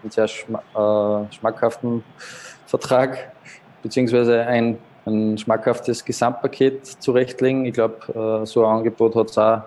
einen 0.03 0.11
sehr 0.11 0.27
schma 0.27 0.61
äh, 0.75 1.33
schmackhaften 1.35 2.03
Vertrag 2.67 3.31
beziehungsweise 3.83 4.41
ein 4.41 4.79
ein 5.07 5.37
schmackhaftes 5.39 6.05
Gesamtpaket 6.05 6.87
zurechtlegen. 6.87 7.65
Ich 7.65 7.75
glaube, 7.75 8.43
äh, 8.43 8.47
so 8.47 8.65
ein 8.65 8.79
Angebot 8.79 9.15
hat 9.15 9.31
es 9.31 9.39
auch 9.39 9.63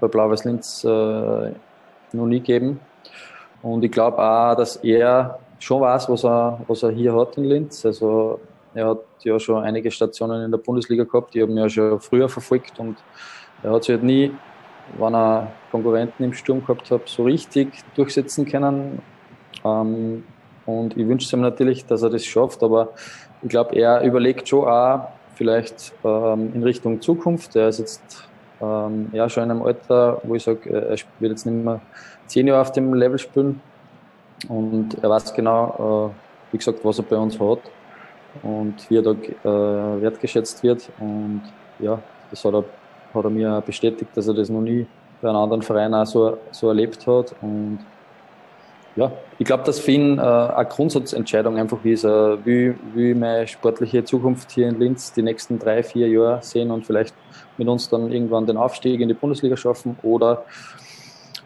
bei 0.00 0.08
Blau-Weiß 0.08 0.44
Linz 0.44 0.84
äh, 0.84 0.88
noch 0.88 2.26
nie 2.26 2.40
gegeben. 2.40 2.80
Und 3.62 3.84
ich 3.84 3.90
glaube 3.90 4.18
auch, 4.18 4.54
dass 4.54 4.76
er 4.76 5.38
schon 5.58 5.80
weiß, 5.80 6.08
was 6.08 6.24
er, 6.24 6.60
was 6.66 6.82
er 6.82 6.90
hier 6.90 7.14
hat 7.14 7.36
in 7.36 7.44
Linz. 7.44 7.84
Also 7.86 8.40
er 8.74 8.90
hat 8.90 8.98
ja 9.22 9.38
schon 9.38 9.62
einige 9.62 9.90
Stationen 9.90 10.44
in 10.44 10.50
der 10.50 10.58
Bundesliga 10.58 11.04
gehabt, 11.04 11.34
die 11.34 11.42
haben 11.42 11.56
ja 11.56 11.68
schon 11.68 11.98
früher 12.00 12.28
verfolgt 12.28 12.78
und 12.78 12.96
er 13.62 13.72
hat 13.72 13.84
sich 13.84 13.94
halt 13.94 14.04
nie, 14.04 14.32
wenn 14.98 15.14
er 15.14 15.50
Konkurrenten 15.70 16.24
im 16.24 16.32
Sturm 16.34 16.60
gehabt 16.60 16.90
hat, 16.90 17.08
so 17.08 17.24
richtig 17.24 17.68
durchsetzen 17.94 18.44
können. 18.46 19.00
Ähm, 19.64 20.24
und 20.66 20.96
ich 20.96 21.06
wünsche 21.06 21.34
ihm 21.36 21.42
natürlich, 21.42 21.86
dass 21.86 22.02
er 22.02 22.10
das 22.10 22.24
schafft, 22.24 22.62
aber 22.62 22.90
ich 23.42 23.48
glaube, 23.48 23.76
er 23.76 24.02
überlegt 24.02 24.48
schon 24.48 24.68
auch 24.68 25.08
vielleicht 25.36 25.92
ähm, 26.04 26.52
in 26.54 26.62
Richtung 26.62 27.00
Zukunft. 27.00 27.54
Er 27.54 27.68
ist 27.68 27.78
jetzt 27.78 28.28
ähm, 28.60 29.08
ja 29.12 29.28
schon 29.28 29.44
in 29.44 29.50
einem 29.52 29.62
Alter, 29.62 30.20
wo 30.24 30.34
ich 30.34 30.42
sage, 30.42 30.70
er 30.70 30.96
wird 31.20 31.32
jetzt 31.32 31.46
nicht 31.46 31.64
mehr 31.64 31.80
zehn 32.26 32.46
Jahre 32.46 32.62
auf 32.62 32.72
dem 32.72 32.94
Level 32.94 33.18
spielen. 33.18 33.60
Und 34.48 34.96
er 35.02 35.10
weiß 35.10 35.34
genau, 35.34 36.10
äh, 36.10 36.52
wie 36.52 36.58
gesagt, 36.58 36.80
was 36.82 36.98
er 36.98 37.04
bei 37.04 37.16
uns 37.16 37.38
hat 37.38 37.60
und 38.42 38.74
wie 38.90 38.96
er 38.96 39.02
da 39.02 39.12
äh, 39.12 40.02
wertgeschätzt 40.02 40.62
wird. 40.62 40.88
Und 40.98 41.42
ja, 41.78 41.98
das 42.30 42.44
hat 42.44 42.54
er, 42.54 42.64
hat 43.14 43.24
er 43.24 43.30
mir 43.30 43.62
bestätigt, 43.64 44.10
dass 44.14 44.26
er 44.26 44.34
das 44.34 44.48
noch 44.48 44.60
nie 44.60 44.86
bei 45.20 45.28
einem 45.28 45.38
anderen 45.38 45.62
Verein 45.62 45.94
auch 45.94 46.06
so, 46.06 46.38
so 46.50 46.68
erlebt 46.68 47.06
hat. 47.06 47.34
Und 47.40 47.80
Ja, 48.96 49.12
ich 49.38 49.44
glaube, 49.44 49.62
dass 49.64 49.78
für 49.78 49.90
ihn 49.90 50.18
äh, 50.18 50.22
eine 50.22 50.66
Grundsatzentscheidung 50.66 51.58
einfach 51.58 51.84
ist, 51.84 52.04
äh, 52.04 52.46
wie, 52.46 52.74
wie 52.94 53.12
meine 53.12 53.46
sportliche 53.46 54.02
Zukunft 54.04 54.50
hier 54.52 54.68
in 54.68 54.78
Linz 54.80 55.12
die 55.12 55.22
nächsten 55.22 55.58
drei, 55.58 55.82
vier 55.82 56.08
Jahre 56.08 56.38
sehen 56.42 56.70
und 56.70 56.86
vielleicht 56.86 57.14
mit 57.58 57.68
uns 57.68 57.90
dann 57.90 58.10
irgendwann 58.10 58.46
den 58.46 58.56
Aufstieg 58.56 59.00
in 59.00 59.08
die 59.08 59.14
Bundesliga 59.14 59.54
schaffen 59.54 59.98
oder 60.02 60.46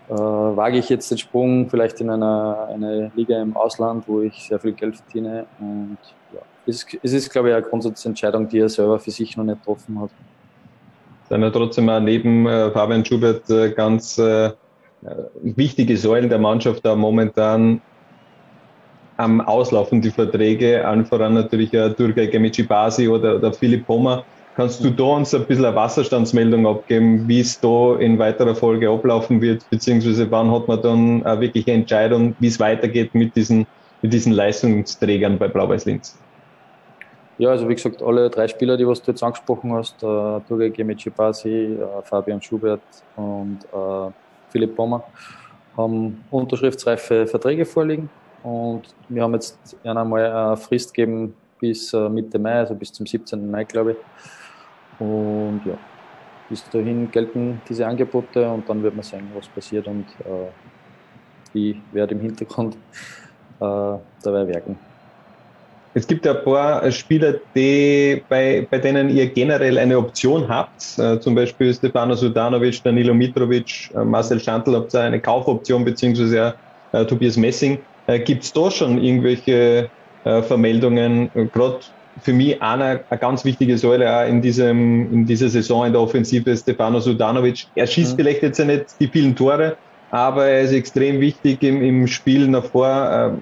äh, 0.09 0.12
wage 0.12 0.78
ich 0.78 0.88
jetzt 0.90 1.11
den 1.11 1.19
Sprung 1.19 1.69
vielleicht 1.69 2.00
in 2.00 2.11
einer 2.11 2.69
eine 2.73 3.11
Liga 3.16 3.42
im 3.42 3.57
Ausland, 3.57 4.04
wo 4.07 4.21
ich 4.21 4.45
sehr 4.45 4.61
viel 4.61 4.73
Geld 4.73 4.97
verdiene 4.97 5.47
und 5.59 5.99
ja, 6.33 6.40
es, 6.66 6.87
es 7.02 7.12
ist, 7.12 7.30
glaube 7.30 7.49
ich, 7.49 7.54
eine 7.54 7.64
Grundsatzentscheidung, 7.64 8.49
die 8.49 8.61
er 8.61 8.69
selber 8.69 9.00
für 9.00 9.11
sich 9.11 9.37
noch 9.37 9.45
nicht 9.45 9.59
getroffen 9.59 10.00
hat. 10.00 10.11
Dann 11.28 11.42
ja 11.42 11.50
trotzdem 11.50 11.88
auch 11.88 12.00
neben 12.00 12.47
äh, 12.47 12.71
Fabian 12.71 13.04
Schubert 13.04 13.50
äh, 13.50 13.71
ganz 13.71 14.19
äh, 14.19 14.50
wichtige 15.42 15.97
Säulen 15.97 16.28
der 16.28 16.38
Mannschaft 16.38 16.85
da 16.85 16.95
momentan 16.95 17.80
am 19.16 19.40
Auslaufen, 19.40 20.00
die 20.00 20.11
Verträge, 20.11 20.87
allen 20.87 21.04
voran 21.04 21.35
natürlich 21.35 21.71
Turgay 21.71 22.28
Gemici 22.28 22.62
Basi 22.62 23.09
oder, 23.09 23.37
oder 23.37 23.52
Philipp 23.52 23.87
Pommer. 23.87 24.25
Kannst 24.57 24.83
du 24.83 24.90
da 24.90 25.04
uns 25.04 25.35
ein 25.35 25.47
bisschen 25.47 25.64
eine 25.64 25.76
Wasserstandsmeldung 25.76 26.66
abgeben, 26.66 27.28
wie 27.28 27.40
es 27.40 27.61
da 27.61 27.97
in 27.97 28.19
weiterer 28.19 28.54
Folge 28.54 28.90
ablaufen 28.90 29.40
wird, 29.40 29.69
beziehungsweise 29.71 30.30
wann 30.30 30.50
hat 30.50 30.69
man 30.69 30.83
dann 30.83 31.23
eine 31.25 31.40
wirkliche 31.40 31.73
Entscheidung, 31.73 32.35
wie 32.40 32.49
es 32.49 32.59
weitergeht 32.59 33.14
mit 33.14 33.37
diesen, 33.37 33.66
mit 34.02 34.12
diesen 34.12 34.33
Leistungsträgern 34.33 35.38
bei 35.38 35.49
Blau-Weiß 35.49 35.85
Linz? 35.85 36.19
Ja, 37.38 37.50
also 37.50 37.69
wie 37.69 37.75
gesagt, 37.75 38.02
alle 38.02 38.28
drei 38.28 38.49
Spieler, 38.49 38.76
die 38.76 38.87
was 38.87 39.00
du 39.00 39.12
jetzt 39.12 39.23
angesprochen 39.23 39.73
hast, 39.73 40.02
äh, 40.02 40.71
Gemici 40.71 41.09
Basi, 41.09 41.49
äh, 41.49 41.78
Fabian 42.04 42.42
Schubert 42.42 42.83
und 43.16 43.61
äh, 43.73 44.11
Philipp 44.50 44.76
Bommer, 44.76 45.04
haben 45.76 46.25
unterschriftsreife 46.30 47.26
Verträge 47.26 47.64
vorliegen. 47.64 48.11
Und 48.42 48.83
wir 49.09 49.23
haben 49.23 49.35
jetzt 49.35 49.76
einmal 49.85 50.25
eine 50.25 50.57
Frist 50.57 50.95
gegeben 50.95 51.35
bis 51.59 51.92
äh, 51.92 52.09
Mitte 52.09 52.38
Mai, 52.38 52.54
also 52.54 52.75
bis 52.75 52.92
zum 52.92 53.07
17. 53.07 53.50
Mai, 53.50 53.64
glaube 53.64 53.92
ich. 53.92 53.99
Und 54.99 55.62
ja, 55.64 55.78
bis 56.49 56.69
dahin 56.71 57.11
gelten 57.11 57.61
diese 57.69 57.87
Angebote 57.87 58.50
und 58.50 58.69
dann 58.69 58.83
wird 58.83 58.95
man 58.95 59.02
sehen, 59.02 59.30
was 59.35 59.49
passiert 59.49 59.87
und 59.87 60.07
äh, 60.25 60.49
ich 61.52 61.76
werde 61.92 62.14
im 62.14 62.21
Hintergrund 62.21 62.75
äh, 62.75 63.99
dabei 64.23 64.47
wirken. 64.47 64.78
Es 65.92 66.06
gibt 66.06 66.25
ein 66.26 66.44
paar 66.44 66.88
Spieler, 66.92 67.35
die, 67.54 68.23
bei, 68.28 68.66
bei 68.70 68.78
denen 68.78 69.11
ihr 69.11 69.26
generell 69.26 69.76
eine 69.76 69.99
Option 69.99 70.49
habt, 70.49 70.99
äh, 70.99 71.18
zum 71.18 71.35
Beispiel 71.35 71.75
Stefano 71.75 72.14
Sudanovic, 72.14 72.80
Danilo 72.85 73.12
Mitrovic, 73.12 73.90
äh, 73.94 74.04
Marcel 74.04 74.38
Schandl 74.38 74.76
habt 74.76 74.94
ihr 74.94 75.00
eine 75.00 75.18
Kaufoption, 75.18 75.85
beziehungsweise 75.85 76.54
äh, 76.92 77.04
Tobias 77.04 77.37
Messing. 77.37 77.78
Äh, 78.06 78.20
gibt 78.20 78.44
es 78.44 78.52
da 78.52 78.70
schon 78.70 79.02
irgendwelche 79.02 79.90
äh, 80.23 80.42
Vermeldungen? 80.42 81.28
Gerade 81.52 81.80
für 82.23 82.35
mich 82.35 82.62
einer, 82.62 83.00
eine 83.11 83.20
ganz 83.20 83.44
wichtige 83.44 83.76
Säule 83.76 84.16
auch 84.16 84.28
in, 84.28 84.40
diesem, 84.40 85.12
in 85.12 85.26
dieser 85.26 85.49
Saison 85.49 85.87
in 85.87 85.92
der 85.92 86.02
Offensive, 86.02 86.56
Stefano 86.56 87.00
Sudanovic. 87.00 87.66
Er 87.75 87.88
schießt 87.88 88.12
mhm. 88.12 88.16
vielleicht 88.16 88.42
jetzt 88.42 88.59
ja 88.59 88.64
nicht 88.64 88.87
die 89.00 89.09
vielen 89.09 89.35
Tore, 89.35 89.76
aber 90.12 90.47
er 90.47 90.61
ist 90.61 90.73
extrem 90.73 91.20
wichtig 91.20 91.64
im, 91.64 91.82
im 91.82 92.06
Spiel 92.06 92.47
nach 92.47 92.66
vor. 92.66 93.37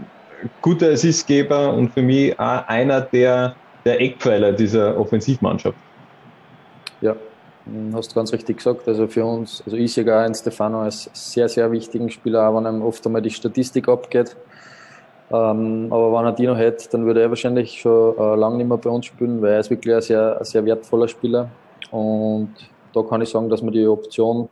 Guter 0.62 0.90
Assistgeber 0.92 1.72
und 1.72 1.90
für 1.90 2.02
mich 2.02 2.38
auch 2.38 2.66
einer 2.66 3.00
der, 3.00 3.54
der 3.84 4.00
Eckpfeiler 4.00 4.52
dieser 4.52 4.98
Offensivmannschaft. 4.98 5.76
Ja, 7.00 7.16
hast 7.92 8.10
du 8.10 8.14
ganz 8.14 8.32
richtig 8.32 8.58
gesagt. 8.58 8.88
Also 8.88 9.06
für 9.06 9.24
uns, 9.24 9.62
also 9.64 9.76
ich 9.76 9.92
sehe 9.92 10.04
gar 10.04 10.24
einen 10.24 10.34
Stefano 10.34 10.82
als 10.82 11.10
sehr, 11.12 11.48
sehr 11.48 11.70
wichtigen 11.72 12.10
Spieler, 12.10 12.48
auch 12.48 12.56
wenn 12.56 12.66
einem 12.66 12.82
oft 12.82 13.04
einmal 13.06 13.22
die 13.22 13.30
Statistik 13.30 13.88
abgeht. 13.88 14.36
Ähm, 15.30 15.88
aber 15.90 16.12
wenn 16.12 16.24
er 16.24 16.32
die 16.32 16.46
noch 16.46 16.56
hätte, 16.56 16.88
dann 16.90 17.04
würde 17.04 17.20
er 17.20 17.28
wahrscheinlich 17.28 17.80
schon 17.80 18.16
äh, 18.16 18.34
lange 18.34 18.56
nicht 18.56 18.68
mehr 18.68 18.78
bei 18.78 18.88
uns 18.88 19.06
spielen, 19.06 19.42
weil 19.42 19.52
er 19.52 19.60
ist 19.60 19.70
wirklich 19.70 19.94
ein 19.94 20.00
sehr, 20.00 20.38
ein 20.38 20.44
sehr 20.44 20.64
wertvoller 20.64 21.08
Spieler. 21.08 21.50
Und 21.90 22.54
da 22.94 23.02
kann 23.02 23.20
ich 23.20 23.28
sagen, 23.28 23.50
dass 23.50 23.62
wir 23.62 23.70
die 23.70 23.86
Option 23.86 24.48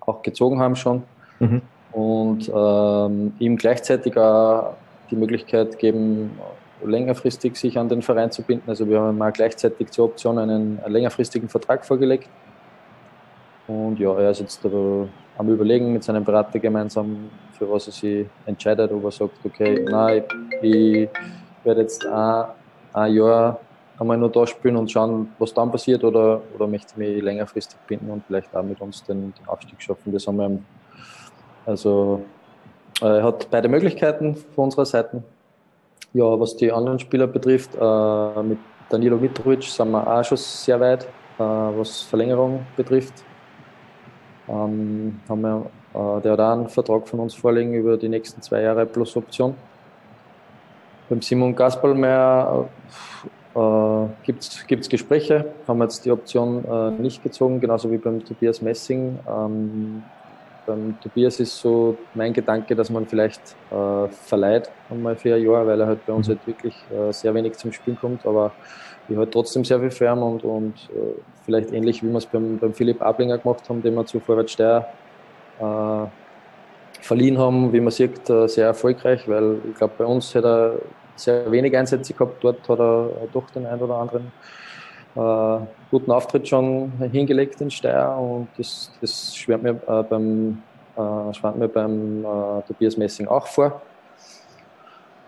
auch 0.00 0.22
gezogen 0.22 0.60
haben 0.60 0.76
schon. 0.76 1.02
Mhm. 1.40 1.62
Und 1.92 2.50
ähm, 2.54 3.32
ihm 3.40 3.56
gleichzeitig 3.56 4.16
auch 4.16 4.74
die 5.10 5.16
Möglichkeit 5.16 5.78
geben, 5.78 6.38
längerfristig 6.84 7.56
sich 7.56 7.78
an 7.78 7.88
den 7.88 8.02
Verein 8.02 8.30
zu 8.30 8.42
binden. 8.42 8.68
Also 8.68 8.88
wir 8.88 9.00
haben 9.00 9.18
mal 9.18 9.32
gleichzeitig 9.32 9.90
zur 9.90 10.06
Option 10.06 10.38
einen, 10.38 10.80
längerfristigen 10.86 11.48
Vertrag 11.48 11.84
vorgelegt. 11.84 12.28
Und 13.66 13.98
ja, 13.98 14.12
er 14.18 14.30
ist 14.30 14.40
jetzt 14.40 14.64
am 14.64 15.48
Überlegen 15.48 15.92
mit 15.92 16.02
seinem 16.02 16.24
Berater 16.24 16.58
gemeinsam, 16.58 17.30
für 17.58 17.70
was 17.70 17.86
er 17.86 17.92
sich 17.92 18.26
entscheidet, 18.46 18.90
ob 18.92 19.04
er 19.04 19.10
sagt, 19.10 19.34
okay, 19.44 19.84
nein, 19.88 20.24
ich 20.62 21.08
werde 21.62 21.82
jetzt 21.82 22.04
ein, 22.06 22.44
ein 22.92 23.14
Jahr 23.14 23.60
einmal 23.98 24.16
nur 24.16 24.30
da 24.30 24.46
spielen 24.46 24.76
und 24.76 24.90
schauen, 24.90 25.30
was 25.38 25.52
dann 25.52 25.70
passiert, 25.70 26.02
oder, 26.02 26.40
oder 26.54 26.66
möchte 26.66 26.98
mich 26.98 27.22
längerfristig 27.22 27.78
binden 27.86 28.10
und 28.10 28.24
vielleicht 28.26 28.54
auch 28.56 28.62
mit 28.62 28.80
uns 28.80 29.04
den, 29.04 29.34
den 29.34 29.46
Aufstieg 29.46 29.80
schaffen. 29.80 30.12
Das 30.12 30.26
haben 30.26 30.38
wir 30.38 30.58
also 31.66 32.22
er 33.00 33.18
äh, 33.18 33.22
hat 33.22 33.48
beide 33.50 33.68
Möglichkeiten 33.68 34.36
von 34.54 34.64
unserer 34.64 34.86
Seite. 34.86 35.22
Ja, 36.12 36.38
was 36.38 36.56
die 36.56 36.72
anderen 36.72 36.98
Spieler 36.98 37.26
betrifft, 37.26 37.70
äh, 37.80 38.42
mit 38.42 38.58
Danilo 38.88 39.16
Mitrovic 39.16 39.62
sind 39.62 39.90
wir 39.92 40.06
auch 40.06 40.24
schon 40.24 40.36
sehr 40.36 40.80
weit, 40.80 41.04
äh, 41.04 41.08
was 41.38 42.02
Verlängerung 42.02 42.66
betrifft. 42.76 43.14
Ähm, 44.48 45.20
haben 45.28 45.40
wir, 45.42 45.66
äh, 45.94 46.20
der 46.22 46.32
hat 46.32 46.40
auch 46.40 46.52
einen 46.52 46.68
Vertrag 46.68 47.08
von 47.08 47.20
uns 47.20 47.34
vorliegen 47.34 47.74
über 47.74 47.96
die 47.96 48.08
nächsten 48.08 48.42
zwei 48.42 48.62
Jahre 48.62 48.86
plus 48.86 49.16
Option. 49.16 49.54
Beim 51.08 51.22
Simon 51.22 51.54
Gaspalmeier 51.54 52.68
äh, 53.54 54.06
gibt 54.26 54.42
es 54.42 54.88
Gespräche, 54.88 55.52
haben 55.68 55.78
wir 55.78 55.84
jetzt 55.84 56.04
die 56.04 56.10
Option 56.10 56.64
äh, 56.64 56.90
nicht 57.00 57.22
gezogen, 57.22 57.60
genauso 57.60 57.90
wie 57.90 57.98
beim 57.98 58.24
Tobias 58.24 58.60
Messing. 58.60 59.18
Ähm, 59.28 60.02
beim 60.70 61.00
Tobias 61.00 61.40
ist 61.40 61.58
so 61.58 61.96
mein 62.14 62.32
Gedanke, 62.32 62.76
dass 62.76 62.90
man 62.90 63.06
vielleicht 63.06 63.40
äh, 63.70 64.08
verleiht 64.08 64.70
einmal 64.88 65.16
für 65.16 65.34
ein 65.34 65.42
Jahr, 65.42 65.66
weil 65.66 65.80
er 65.80 65.86
halt 65.86 66.06
bei 66.06 66.12
uns 66.12 66.28
mhm. 66.28 66.32
halt 66.32 66.46
wirklich 66.46 66.74
äh, 66.90 67.12
sehr 67.12 67.34
wenig 67.34 67.54
zum 67.54 67.72
Spielen 67.72 67.98
kommt, 67.98 68.24
aber 68.24 68.52
ich 69.08 69.16
halt 69.16 69.32
trotzdem 69.32 69.64
sehr 69.64 69.80
viel 69.80 69.90
fern 69.90 70.22
und, 70.22 70.44
und 70.44 70.74
äh, 70.90 71.20
vielleicht 71.44 71.72
ähnlich 71.72 72.02
wie 72.02 72.08
wir 72.08 72.18
es 72.18 72.26
beim, 72.26 72.58
beim 72.58 72.72
Philipp 72.72 73.02
Ablinger 73.02 73.38
gemacht 73.38 73.68
haben, 73.68 73.82
den 73.82 73.94
wir 73.94 74.06
zu 74.06 74.20
Vorwärts 74.20 74.52
Steyr 74.52 74.86
äh, 75.58 76.06
verliehen 77.00 77.38
haben, 77.38 77.72
wie 77.72 77.80
man 77.80 77.90
sieht, 77.90 78.30
äh, 78.30 78.46
sehr 78.46 78.66
erfolgreich, 78.66 79.28
weil 79.28 79.56
ich 79.68 79.76
glaube, 79.76 79.94
bei 79.98 80.04
uns 80.04 80.32
hat 80.34 80.44
er 80.44 80.74
sehr 81.16 81.50
wenig 81.50 81.76
Einsätze 81.76 82.14
gehabt, 82.14 82.42
dort 82.44 82.68
hat 82.68 82.78
er 82.78 83.10
doch 83.32 83.50
den 83.50 83.66
einen 83.66 83.82
oder 83.82 83.96
anderen 83.96 84.30
äh, 85.16 85.58
guten 85.90 86.10
Auftritt 86.10 86.48
schon 86.48 86.92
hingelegt 87.12 87.60
in 87.60 87.70
Steyr 87.70 88.16
und 88.18 88.48
das, 88.56 88.90
das 89.00 89.36
schwärmt 89.36 89.64
mir 89.64 89.70
äh, 89.70 90.02
beim, 90.02 90.62
äh, 90.96 91.34
schwärmt 91.34 91.58
mir 91.58 91.68
beim 91.68 92.24
äh, 92.24 92.62
Tobias 92.66 92.96
Messing 92.96 93.26
auch 93.26 93.46
vor. 93.46 93.80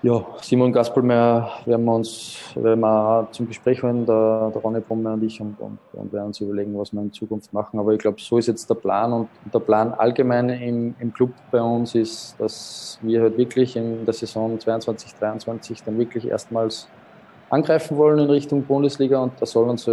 Ja, 0.05 0.27
Simon 0.41 0.73
Gaspelmeier 0.73 1.49
werden 1.65 1.85
wir 1.85 1.95
uns 1.95 2.37
werden 2.57 2.81
wir 2.81 3.29
zum 3.31 3.47
Gespräch 3.47 3.85
holen, 3.85 4.05
der, 4.05 4.51
der 4.53 4.61
Ronny 4.61 4.81
Brummer 4.81 5.13
und 5.13 5.23
ich, 5.23 5.41
und, 5.41 5.55
und, 5.61 5.79
und, 5.93 6.13
werden 6.13 6.27
uns 6.27 6.41
überlegen, 6.41 6.77
was 6.77 6.93
wir 6.93 7.03
in 7.03 7.13
Zukunft 7.13 7.53
machen. 7.53 7.79
Aber 7.79 7.93
ich 7.93 8.01
glaube, 8.01 8.21
so 8.21 8.37
ist 8.37 8.49
jetzt 8.49 8.69
der 8.69 8.75
Plan 8.75 9.13
und 9.13 9.29
der 9.55 9.61
Plan 9.61 9.95
allgemein 9.95 10.49
im, 10.49 10.97
im 10.99 11.15
Club 11.15 11.31
bei 11.53 11.63
uns 11.63 11.95
ist, 11.95 12.35
dass 12.41 12.99
wir 13.01 13.23
halt 13.23 13.39
wirklich 13.39 13.77
in 13.77 14.05
der 14.05 14.13
Saison 14.13 14.59
22, 14.59 15.15
23 15.15 15.85
dann 15.85 15.97
wirklich 15.97 16.27
erstmals 16.27 16.89
angreifen 17.53 17.99
wollen 17.99 18.19
in 18.19 18.31
Richtung 18.31 18.63
Bundesliga 18.65 19.19
und 19.23 19.35
da 19.39 19.45
sollen 19.45 19.69
uns 19.69 19.87
äh, 19.87 19.93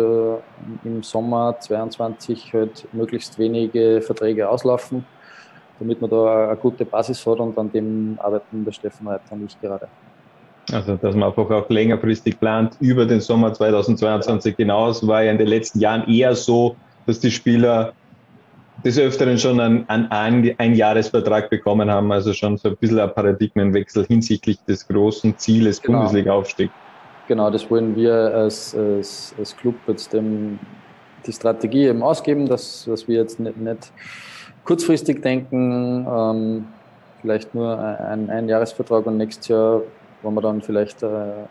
im 0.86 1.04
Sommer 1.04 1.58
22 1.60 2.54
halt 2.54 2.88
möglichst 2.94 3.38
wenige 3.38 4.02
Verträge 4.02 4.48
auslaufen, 4.48 5.04
damit 5.78 6.00
man 6.00 6.10
da 6.10 6.48
eine 6.48 6.56
gute 6.56 6.86
Basis 6.86 7.26
hat 7.28 7.40
und 7.40 7.58
an 7.58 7.70
dem 7.70 8.18
arbeiten 8.22 8.64
der 8.64 8.72
Steffen 8.72 9.08
Reiter 9.08 9.34
und 9.34 9.46
ich 9.46 9.60
gerade. 9.60 9.90
Also, 10.72 10.96
dass 10.96 11.16
man 11.16 11.30
einfach 11.30 11.50
auch 11.50 11.70
längerfristig 11.70 12.40
plant 12.40 12.78
über 12.80 13.06
den 13.06 13.20
Sommer 13.20 13.52
2022 13.52 14.56
hinaus, 14.56 15.06
war 15.06 15.24
ja 15.24 15.32
in 15.32 15.38
den 15.38 15.48
letzten 15.48 15.80
Jahren 15.80 16.08
eher 16.08 16.36
so, 16.36 16.78
dass 17.08 17.20
die 17.20 17.32
Spieler 17.32 17.92
des 18.86 18.98
Öfteren 18.98 19.38
schon 19.38 19.60
einen, 19.60 19.90
einen 19.90 20.56
Einjahresvertrag 20.58 21.50
bekommen 21.50 21.92
haben, 21.92 22.10
also 22.14 22.32
schon 22.32 22.56
so 22.56 22.70
ein 22.70 22.78
bisschen 22.78 23.00
ein 23.00 23.14
Paradigmenwechsel 23.14 24.06
hinsichtlich 24.06 24.60
des 24.66 24.88
großen 24.88 25.38
Zieles 25.38 25.82
genau. 25.82 25.98
Bundesliga-Aufstieg. 25.98 26.70
Genau, 27.30 27.52
das 27.52 27.70
wollen 27.70 27.96
wir 27.96 28.12
als, 28.12 28.76
als, 28.76 29.36
als 29.38 29.56
Club 29.56 29.76
jetzt 29.86 30.12
dem, 30.14 30.58
die 31.28 31.32
Strategie 31.32 31.86
eben 31.86 32.02
ausgeben, 32.02 32.48
dass, 32.48 32.86
dass 32.86 33.08
wir 33.08 33.18
jetzt 33.18 33.40
nicht, 33.40 33.56
nicht 33.56 33.92
kurzfristig 34.64 35.22
denken, 35.22 36.08
ähm, 36.10 36.68
vielleicht 37.22 37.54
nur 37.54 37.78
ein, 37.78 38.32
ein 38.32 38.50
Jahresvertrag 38.50 39.06
und 39.06 39.18
nächstes 39.18 39.48
Jahr, 39.48 39.84
wo 40.24 40.32
man 40.32 40.44
dann 40.44 40.60
vielleicht 40.64 41.04
äh, 41.04 41.46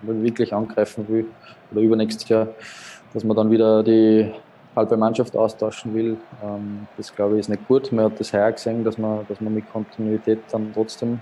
wirklich 0.00 0.54
angreifen 0.54 1.06
will 1.08 1.26
oder 1.72 1.82
übernächstes 1.82 2.26
Jahr, 2.26 2.48
dass 3.12 3.22
man 3.22 3.36
dann 3.36 3.50
wieder 3.50 3.82
die 3.82 4.32
halbe 4.74 4.96
Mannschaft 4.96 5.36
austauschen 5.36 5.92
will. 5.92 6.16
Ähm, 6.42 6.86
das 6.96 7.14
glaube 7.14 7.34
ich 7.34 7.40
ist 7.40 7.48
nicht 7.50 7.68
gut. 7.68 7.92
Man 7.92 8.06
hat 8.06 8.18
das 8.18 8.32
heuer 8.32 8.50
gesehen, 8.50 8.82
dass 8.82 8.96
man, 8.96 9.26
dass 9.28 9.42
man 9.42 9.52
mit 9.52 9.70
Kontinuität 9.70 10.38
dann 10.50 10.70
trotzdem 10.72 11.20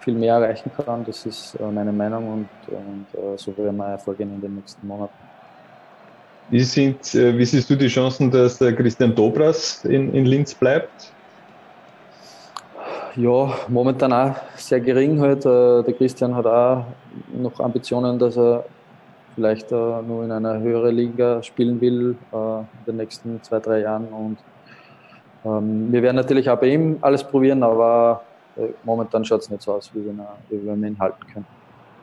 viel 0.00 0.14
mehr 0.14 0.34
erreichen 0.34 0.70
kann. 0.76 1.04
Das 1.04 1.26
ist 1.26 1.54
äh, 1.60 1.70
meine 1.70 1.92
Meinung 1.92 2.32
und, 2.32 2.48
und 2.74 3.06
äh, 3.14 3.36
so 3.36 3.56
werden 3.56 3.76
wir 3.76 3.98
vorgehen 3.98 4.34
in 4.34 4.40
den 4.40 4.56
nächsten 4.56 4.86
Monaten. 4.86 5.12
Wie, 6.50 6.60
sind, 6.60 7.14
äh, 7.14 7.36
wie 7.36 7.44
siehst 7.44 7.70
du 7.70 7.76
die 7.76 7.88
Chancen, 7.88 8.30
dass 8.30 8.58
der 8.58 8.74
Christian 8.74 9.14
Dobras 9.14 9.84
in, 9.84 10.12
in 10.14 10.26
Linz 10.26 10.54
bleibt? 10.54 11.12
Ja, 13.16 13.54
momentan 13.68 14.12
auch 14.12 14.36
sehr 14.56 14.80
gering 14.80 15.20
halt. 15.20 15.44
Der 15.44 15.92
Christian 15.98 16.34
hat 16.34 16.46
auch 16.46 16.84
noch 17.34 17.58
Ambitionen, 17.58 18.18
dass 18.20 18.36
er 18.36 18.64
vielleicht 19.34 19.72
nur 19.72 20.24
in 20.24 20.30
einer 20.30 20.60
höheren 20.60 20.94
Liga 20.94 21.42
spielen 21.42 21.80
will 21.80 22.14
in 22.32 22.66
den 22.86 22.96
nächsten 22.98 23.42
zwei, 23.42 23.58
drei 23.58 23.80
Jahren. 23.80 24.06
Und 24.06 24.38
ähm, 25.44 25.92
wir 25.92 26.02
werden 26.02 26.16
natürlich 26.16 26.48
auch 26.48 26.58
bei 26.58 26.68
ihm 26.68 26.98
alles 27.00 27.24
probieren, 27.24 27.64
aber 27.64 28.22
momentan 28.84 29.24
schaut 29.24 29.40
es 29.40 29.50
nicht 29.50 29.62
so 29.62 29.72
aus, 29.72 29.90
wie 29.94 30.04
wir, 30.04 30.14
wie 30.48 30.64
wir 30.64 30.74
ihn 30.74 30.98
halten 30.98 31.24
können. 31.32 31.46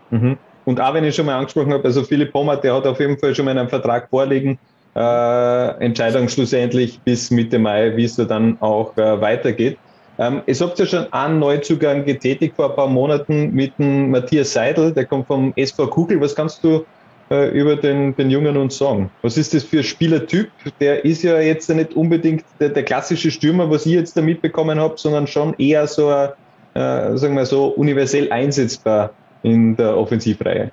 Mhm. 0.10 0.38
Und 0.66 0.82
auch 0.82 0.94
wenn 0.94 1.04
ich 1.04 1.16
schon 1.16 1.26
mal 1.26 1.38
angesprochen 1.38 1.72
habe, 1.74 1.84
also 1.86 2.04
Philipp 2.04 2.34
Pommert, 2.34 2.64
der 2.64 2.76
hat 2.76 2.86
auf 2.86 3.00
jeden 3.00 3.18
Fall 3.18 3.34
schon 3.34 3.46
mal 3.46 3.58
einen 3.58 3.70
Vertrag 3.70 4.10
vorliegen. 4.10 4.60
Äh, 4.96 5.86
Entscheidung 5.86 6.28
schlussendlich 6.28 7.00
bis 7.02 7.30
Mitte 7.32 7.60
Mai, 7.60 7.96
wie 7.96 8.04
es 8.04 8.16
da 8.16 8.26
dann 8.26 8.58
auch 8.62 8.98
äh, 8.98 9.22
weitergeht. 9.22 9.78
Ähm, 10.20 10.42
es 10.48 10.60
habt 10.60 10.80
ja 10.80 10.86
schon 10.86 11.12
einen 11.14 11.40
Neuzugang 11.40 12.04
getätigt 12.04 12.56
vor 12.56 12.72
ein 12.72 12.76
paar 12.76 12.88
Monaten 12.88 13.54
mit 13.54 13.78
dem 13.78 14.10
Matthias 14.10 14.54
Seidel, 14.54 14.92
der 14.92 15.06
kommt 15.06 15.28
vom 15.28 15.54
SV 15.56 15.88
Kugel. 15.88 16.20
Was 16.20 16.36
kannst 16.36 16.64
du 16.64 16.84
äh, 17.30 17.50
über 17.50 17.76
den, 17.76 18.16
den 18.16 18.30
Jungen 18.30 18.58
uns 18.58 18.78
sagen? 18.78 19.10
Was 19.22 19.38
ist 19.38 19.54
das 19.54 19.64
für 19.64 19.80
ein 19.80 19.84
Spielertyp? 19.84 20.50
Der 20.80 21.04
ist 21.04 21.24
ja 21.24 21.40
jetzt 21.40 21.70
nicht 21.70 21.94
unbedingt 21.96 22.46
der, 22.60 22.70
der 22.70 22.84
klassische 22.84 23.32
Stürmer, 23.32 23.70
was 23.70 23.86
ich 23.86 23.94
jetzt 23.94 24.16
da 24.16 24.22
mitbekommen 24.22 24.80
habe, 24.80 24.96
sondern 24.98 25.28
schon 25.28 25.54
eher 25.58 25.88
so, 25.88 26.10
äh, 26.10 26.30
sagen 26.74 27.36
wir 27.36 27.46
so, 27.46 27.68
universell 27.68 28.32
einsetzbar 28.32 29.12
in 29.44 29.76
der 29.76 29.98
Offensivreihe. 29.98 30.72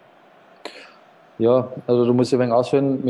Ja, 1.39 1.69
also 1.89 2.07
du 2.07 2.15
musst 2.15 2.33
ein 2.33 2.39
wenig 2.39 2.55
ausführen. 2.55 3.03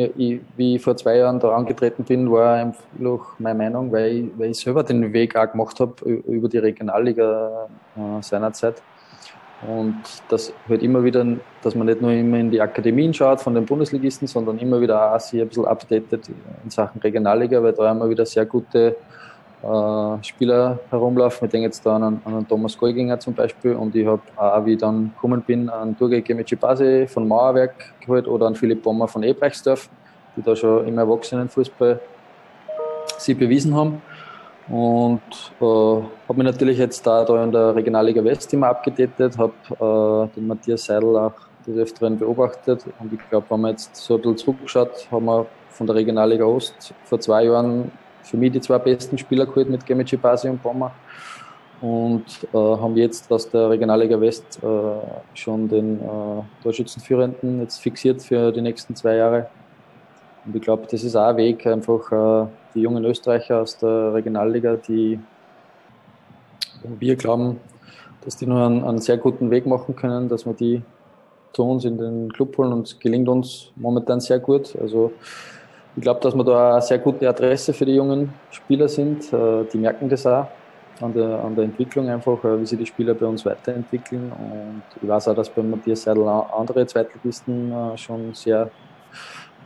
wie 0.56 0.76
ich 0.76 0.82
vor 0.82 0.96
zwei 0.96 1.18
Jahren 1.18 1.38
da 1.40 1.54
angetreten 1.54 2.04
bin, 2.04 2.30
war 2.32 2.54
einfach 2.54 3.38
meine 3.38 3.58
Meinung, 3.58 3.92
weil 3.92 4.12
ich, 4.12 4.24
weil 4.38 4.50
ich 4.50 4.56
selber 4.58 4.82
den 4.82 5.12
Weg 5.12 5.36
auch 5.36 5.50
gemacht 5.50 5.78
habe 5.78 6.02
über 6.04 6.48
die 6.48 6.58
Regionalliga 6.58 7.68
äh, 7.96 8.22
seinerzeit. 8.22 8.82
Und 9.62 10.02
das 10.28 10.52
halt 10.68 10.82
immer 10.82 11.02
wieder, 11.04 11.24
dass 11.62 11.74
man 11.74 11.86
nicht 11.86 12.02
nur 12.02 12.10
immer 12.10 12.38
in 12.38 12.50
die 12.50 12.60
Akademien 12.60 13.14
schaut 13.14 13.40
von 13.40 13.54
den 13.54 13.64
Bundesligisten, 13.64 14.28
sondern 14.28 14.58
immer 14.58 14.80
wieder 14.80 15.14
auch 15.14 15.20
sich 15.20 15.40
ein 15.40 15.48
bisschen 15.48 15.64
updatet 15.64 16.28
in 16.62 16.70
Sachen 16.70 17.00
Regionalliga, 17.00 17.62
weil 17.62 17.72
da 17.72 17.90
immer 17.90 18.08
wieder 18.10 18.26
sehr 18.26 18.44
gute 18.44 18.96
äh, 19.64 20.22
Spieler 20.22 20.78
herumlaufen. 20.90 21.46
Ich 21.46 21.50
denke 21.50 21.66
jetzt 21.66 21.86
da 21.86 21.96
an, 21.96 22.20
an 22.24 22.46
Thomas 22.46 22.76
Golginger 22.76 23.18
zum 23.18 23.32
Beispiel 23.32 23.74
und 23.74 23.96
ich 23.96 24.06
habe 24.06 24.20
auch, 24.36 24.66
wie 24.66 24.74
ich 24.74 24.78
dann 24.78 25.12
gekommen 25.14 25.40
bin, 25.40 25.70
an 25.70 25.96
Turgay 25.96 26.20
Gemicibase 26.20 27.06
von 27.06 27.26
Mauerwerk 27.26 27.94
geholt 28.00 28.28
oder 28.28 28.46
an 28.46 28.54
Philipp 28.54 28.82
Bommer 28.82 29.08
von 29.08 29.22
Ebrechtsdorf, 29.22 29.88
die 30.36 30.42
da 30.42 30.54
schon 30.54 30.86
im 30.86 30.98
Erwachsenenfußball 30.98 31.98
sie 33.16 33.32
bewiesen 33.32 33.74
haben. 33.74 34.02
Und 34.68 35.20
äh, 35.60 35.64
habe 35.64 36.34
mich 36.34 36.44
natürlich 36.44 36.78
jetzt 36.78 37.06
da, 37.06 37.24
da 37.24 37.44
in 37.44 37.52
der 37.52 37.74
Regionalliga 37.74 38.24
West 38.24 38.52
immer 38.54 38.68
abgedatet, 38.68 39.36
habe 39.36 39.52
äh, 39.70 40.34
den 40.34 40.46
Matthias 40.46 40.86
Seidel 40.86 41.16
auch 41.16 41.34
des 41.66 41.76
Öfteren 41.76 42.18
beobachtet 42.18 42.84
und 43.00 43.12
ich 43.12 43.20
glaube, 43.30 43.46
wenn 43.48 43.60
man 43.60 43.70
jetzt 43.72 43.96
so 43.96 44.14
ein 44.14 44.22
bisschen 44.22 44.38
zurückschaut, 44.38 45.08
haben 45.10 45.24
wir 45.26 45.46
von 45.70 45.86
der 45.86 45.96
Regionalliga 45.96 46.44
Ost 46.44 46.94
vor 47.04 47.20
zwei 47.20 47.44
Jahren 47.44 47.90
für 48.22 48.36
mich 48.36 48.52
die 48.52 48.60
zwei 48.60 48.78
besten 48.78 49.18
Spieler 49.18 49.46
geholt 49.46 49.68
mit 49.68 49.84
Gemici 49.84 50.16
Basi 50.16 50.48
und 50.48 50.62
Bommer 50.62 50.92
und 51.80 52.24
äh, 52.52 52.56
haben 52.56 52.96
jetzt 52.96 53.30
aus 53.30 53.50
der 53.50 53.70
Regionalliga 53.70 54.20
West 54.20 54.60
äh, 54.62 55.36
schon 55.36 55.68
den 55.68 56.00
äh, 56.00 56.42
Torschützenführenden 56.62 57.60
jetzt 57.60 57.78
fixiert 57.78 58.22
für 58.22 58.52
die 58.52 58.62
nächsten 58.62 58.94
zwei 58.94 59.16
Jahre. 59.16 59.48
Und 60.46 60.54
ich 60.54 60.62
glaube, 60.62 60.86
das 60.90 61.02
ist 61.02 61.16
auch 61.16 61.28
ein 61.28 61.36
Weg, 61.36 61.66
einfach 61.66 62.12
äh, 62.12 62.46
die 62.74 62.82
jungen 62.82 63.04
Österreicher 63.04 63.62
aus 63.62 63.78
der 63.78 64.14
Regionalliga, 64.14 64.76
die 64.76 65.18
wir 66.82 67.16
glauben, 67.16 67.60
dass 68.24 68.36
die 68.36 68.46
nur 68.46 68.64
einen, 68.64 68.84
einen, 68.84 68.98
sehr 68.98 69.16
guten 69.16 69.50
Weg 69.50 69.66
machen 69.66 69.96
können, 69.96 70.28
dass 70.28 70.44
wir 70.44 70.52
die 70.52 70.82
zu 71.52 71.62
uns 71.62 71.84
in 71.84 71.96
den 71.96 72.32
Club 72.32 72.56
holen 72.58 72.72
und 72.72 72.88
es 72.88 72.98
gelingt 72.98 73.28
uns 73.28 73.70
momentan 73.76 74.20
sehr 74.20 74.38
gut. 74.38 74.76
Also 74.80 75.12
ich 75.96 76.02
glaube, 76.02 76.20
dass 76.20 76.34
wir 76.34 76.44
da 76.44 76.72
eine 76.72 76.82
sehr 76.82 76.98
gute 76.98 77.28
Adresse 77.28 77.72
für 77.72 77.86
die 77.86 77.94
jungen 77.94 78.34
Spieler 78.50 78.88
sind. 78.88 79.32
Äh, 79.32 79.64
die 79.72 79.78
merken 79.78 80.08
das 80.08 80.26
auch 80.26 80.46
an 81.00 81.14
der, 81.14 81.42
an 81.42 81.54
der 81.54 81.64
Entwicklung 81.64 82.08
einfach, 82.10 82.44
äh, 82.44 82.60
wie 82.60 82.66
sich 82.66 82.78
die 82.78 82.86
Spieler 82.86 83.14
bei 83.14 83.26
uns 83.26 83.46
weiterentwickeln. 83.46 84.30
Und 84.30 84.82
ich 85.00 85.08
weiß 85.08 85.28
auch, 85.28 85.34
dass 85.34 85.48
bei 85.48 85.62
Matthias 85.62 86.02
Seidel 86.02 86.28
andere 86.28 86.86
Zweitligisten 86.86 87.72
schon 87.96 88.34
sehr 88.34 88.70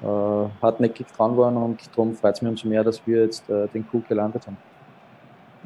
hartnäckig 0.02 1.06
dran 1.16 1.36
waren 1.36 1.56
und 1.56 1.80
darum 1.94 2.14
freut 2.14 2.36
es 2.36 2.42
mich 2.42 2.50
umso 2.50 2.68
mehr, 2.68 2.84
dass 2.84 3.04
wir 3.06 3.22
jetzt 3.24 3.48
äh, 3.50 3.66
den 3.68 3.86
Coup 3.88 4.06
gelandet 4.08 4.46
haben. 4.46 4.56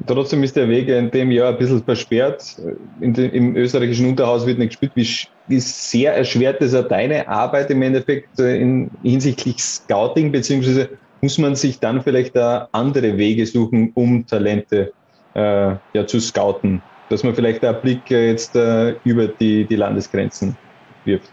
Trotzdem 0.07 0.43
ist 0.43 0.55
der 0.55 0.67
Weg 0.67 0.89
in 0.89 1.11
dem 1.11 1.31
Jahr 1.31 1.49
ein 1.49 1.57
bisschen 1.57 1.83
versperrt. 1.83 2.57
Dem, 2.99 3.15
Im 3.15 3.55
österreichischen 3.55 4.07
Unterhaus 4.07 4.45
wird 4.45 4.57
nicht 4.57 4.79
gespielt. 4.79 5.29
Wie, 5.47 5.59
sehr 5.59 6.15
erschwert 6.15 6.61
das 6.61 6.73
auch 6.73 6.87
deine 6.87 7.27
Arbeit 7.27 7.69
im 7.69 7.81
Endeffekt 7.81 8.39
äh, 8.39 8.57
in, 8.57 8.89
hinsichtlich 9.03 9.59
Scouting, 9.59 10.31
beziehungsweise 10.31 10.89
muss 11.21 11.37
man 11.37 11.55
sich 11.55 11.79
dann 11.79 12.01
vielleicht 12.01 12.35
da 12.35 12.67
andere 12.71 13.17
Wege 13.17 13.45
suchen, 13.45 13.91
um 13.93 14.25
Talente 14.25 14.91
äh, 15.35 15.75
ja, 15.93 16.07
zu 16.07 16.19
scouten? 16.19 16.81
Dass 17.09 17.23
man 17.23 17.35
vielleicht 17.35 17.63
einen 17.63 17.79
Blick 17.81 18.09
äh, 18.09 18.29
jetzt 18.29 18.55
äh, 18.55 18.95
über 19.03 19.27
die, 19.27 19.65
die 19.65 19.75
Landesgrenzen 19.75 20.57
wirft. 21.05 21.29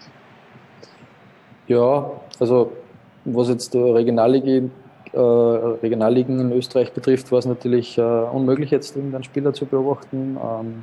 Ja, 1.66 2.10
also 2.38 2.72
was 3.24 3.48
jetzt 3.48 3.74
Regionalligen, 3.74 4.70
äh, 5.12 5.18
Regionalligen 5.18 6.40
in 6.40 6.52
Österreich 6.52 6.92
betrifft, 6.92 7.30
war 7.32 7.38
es 7.38 7.46
natürlich 7.46 7.98
äh, 7.98 8.02
unmöglich, 8.02 8.70
jetzt 8.70 8.96
irgendeinen 8.96 9.24
Spieler 9.24 9.52
zu 9.52 9.66
beobachten. 9.66 10.38
Ähm, 10.42 10.82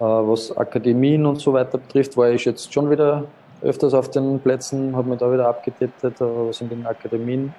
äh, 0.00 0.04
was 0.04 0.56
Akademien 0.56 1.26
und 1.26 1.40
so 1.40 1.52
weiter 1.52 1.78
betrifft, 1.78 2.16
war 2.16 2.30
ich 2.30 2.44
jetzt 2.44 2.72
schon 2.72 2.90
wieder 2.90 3.24
öfters 3.62 3.94
auf 3.94 4.10
den 4.10 4.40
Plätzen, 4.40 4.94
habe 4.96 5.08
mich 5.08 5.18
da 5.18 5.32
wieder 5.32 5.48
abgetippt, 5.48 6.04
äh, 6.04 6.10
was 6.18 6.60
in 6.60 6.68
den 6.68 6.86
Akademien 6.86 7.54